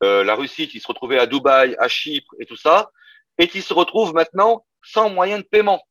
la 0.00 0.34
Russie, 0.34 0.66
qui 0.66 0.80
se 0.80 0.88
retrouvaient 0.88 1.20
à 1.20 1.26
Dubaï, 1.26 1.76
à 1.78 1.86
Chypre 1.86 2.34
et 2.40 2.44
tout 2.44 2.56
ça, 2.56 2.90
et 3.38 3.46
qui 3.46 3.62
se 3.62 3.72
retrouvent 3.72 4.12
maintenant 4.14 4.64
sans 4.82 5.10
moyen 5.10 5.38
de 5.38 5.44
paiement. 5.44 5.82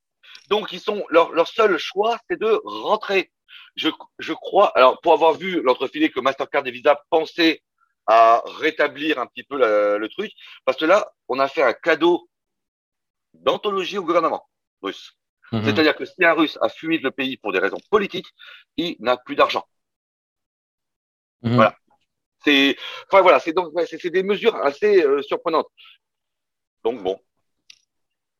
Donc, 0.49 0.71
ils 0.71 0.79
sont, 0.79 1.05
leur, 1.09 1.31
leur 1.31 1.47
seul 1.47 1.77
choix, 1.77 2.17
c'est 2.29 2.39
de 2.39 2.61
rentrer. 2.63 3.31
je, 3.75 3.89
je 4.19 4.33
crois, 4.33 4.67
alors 4.77 4.99
pour 5.01 5.13
avoir 5.13 5.33
vu 5.33 5.61
l'entrefilet 5.61 6.09
que 6.09 6.19
Mastercard 6.19 6.65
et 6.67 6.71
Visa 6.71 7.01
pensaient 7.09 7.61
à 8.07 8.43
rétablir 8.59 9.19
un 9.19 9.27
petit 9.27 9.43
peu 9.43 9.57
le 9.57 10.07
truc, 10.09 10.31
parce 10.65 10.77
que 10.77 10.85
là, 10.85 11.11
on 11.27 11.39
a 11.39 11.47
fait 11.47 11.63
un 11.63 11.73
cadeau 11.73 12.27
d'anthologie 13.33 13.97
au 13.97 14.03
gouvernement 14.03 14.47
russe. 14.81 15.13
Mhm. 15.51 15.65
C'est-à-dire 15.65 15.95
que 15.95 16.05
si 16.05 16.23
un 16.23 16.33
Russe 16.33 16.57
a 16.61 16.69
fui 16.69 16.97
le 16.97 17.11
pays 17.11 17.37
pour 17.37 17.51
des 17.51 17.59
raisons 17.59 17.79
politiques, 17.89 18.27
il 18.77 18.95
n'a 18.99 19.17
plus 19.17 19.35
d'argent. 19.35 19.65
Mhm. 21.41 21.55
Voilà. 21.55 21.75
C'est, 22.43 22.75
enfin 23.07 23.21
voilà, 23.21 23.39
c'est 23.39 23.53
donc, 23.53 23.71
c'est 23.85 24.09
des 24.09 24.23
mesures 24.23 24.55
assez 24.55 25.03
euh, 25.03 25.21
surprenantes. 25.21 25.67
Donc 26.83 27.03
bon, 27.03 27.19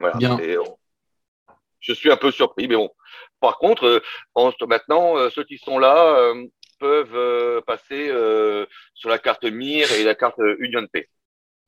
voilà. 0.02 0.18
Bien. 0.18 0.38
je 1.80 1.94
suis 1.94 2.12
un 2.12 2.18
peu 2.18 2.32
surpris, 2.32 2.68
mais 2.68 2.76
bon. 2.76 2.90
Par 3.40 3.58
contre, 3.58 3.86
euh, 4.36 4.66
maintenant, 4.68 5.18
euh, 5.18 5.30
ceux 5.30 5.44
qui 5.44 5.58
sont 5.58 5.80
là 5.80 6.34
peuvent 6.80 7.62
passer 7.66 8.08
sur 8.96 9.10
la 9.10 9.20
carte 9.20 9.44
MIR 9.44 9.92
et 9.94 10.04
la 10.04 10.16
carte 10.16 10.40
Union 10.60 10.86
Pay. 10.92 11.08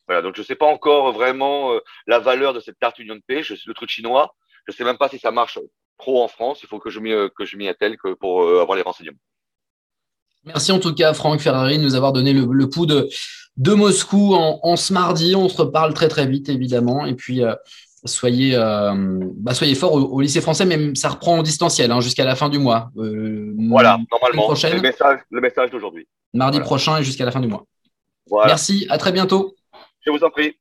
Voilà, 0.07 0.21
donc 0.21 0.35
je 0.35 0.41
ne 0.41 0.45
sais 0.45 0.55
pas 0.55 0.65
encore 0.65 1.13
vraiment 1.13 1.71
la 2.07 2.19
valeur 2.19 2.53
de 2.53 2.59
cette 2.59 2.77
carte 2.79 2.99
Union 2.99 3.19
Pay. 3.27 3.43
Je 3.43 3.55
suis 3.55 3.67
le 3.67 3.73
truc 3.73 3.89
chinois. 3.89 4.35
Je 4.67 4.73
ne 4.73 4.75
sais 4.75 4.83
même 4.83 4.97
pas 4.97 5.09
si 5.09 5.19
ça 5.19 5.31
marche 5.31 5.59
trop 5.97 6.23
en 6.23 6.27
France. 6.27 6.59
Il 6.63 6.67
faut 6.67 6.79
que 6.79 6.89
je 6.89 6.99
m'y 6.99 7.11
que 7.35 7.45
je 7.45 7.57
m'y 7.57 7.67
attelle 7.67 7.97
que 7.97 8.13
pour 8.13 8.41
avoir 8.59 8.75
les 8.75 8.81
renseignements. 8.81 9.19
Merci 10.45 10.73
en 10.73 10.79
tout 10.79 10.93
cas, 10.93 11.13
Franck 11.13 11.39
Ferrari, 11.39 11.77
de 11.77 11.83
nous 11.83 11.95
avoir 11.95 12.11
donné 12.11 12.33
le, 12.33 12.69
pouls 12.69 12.85
de, 12.85 13.07
de 13.55 13.73
Moscou 13.73 14.33
en, 14.35 14.75
ce 14.75 14.91
mardi. 14.91 15.35
On 15.35 15.47
se 15.47 15.61
reparle 15.61 15.93
très 15.93 16.09
très 16.09 16.27
vite, 16.27 16.49
évidemment. 16.49 17.05
Et 17.05 17.15
puis, 17.15 17.43
euh, 17.43 17.55
soyez, 18.05 18.55
euh, 18.55 19.19
bah, 19.37 19.53
soyez 19.53 19.75
forts 19.75 19.93
au, 19.93 20.21
lycée 20.21 20.41
français, 20.41 20.65
même 20.65 20.95
ça 20.95 21.09
reprend 21.09 21.37
en 21.37 21.43
distanciel 21.43 21.91
hein, 21.91 22.01
jusqu'à 22.01 22.25
la 22.25 22.35
fin 22.35 22.49
du 22.49 22.59
mois. 22.59 22.89
Euh, 22.97 23.53
voilà, 23.69 23.99
normalement. 24.11 24.49
Le 24.49 24.81
message, 24.81 25.19
le 25.29 25.41
message 25.41 25.71
d'aujourd'hui. 25.71 26.07
Mardi 26.33 26.59
prochain 26.59 26.97
et 26.97 27.03
jusqu'à 27.03 27.25
la 27.25 27.31
fin 27.31 27.39
du 27.39 27.47
mois. 27.47 27.65
Merci, 28.45 28.85
à 28.89 28.97
très 28.97 29.11
bientôt. 29.11 29.55
Je 30.05 30.11
vous 30.11 30.23
en 30.23 30.29
prie. 30.29 30.57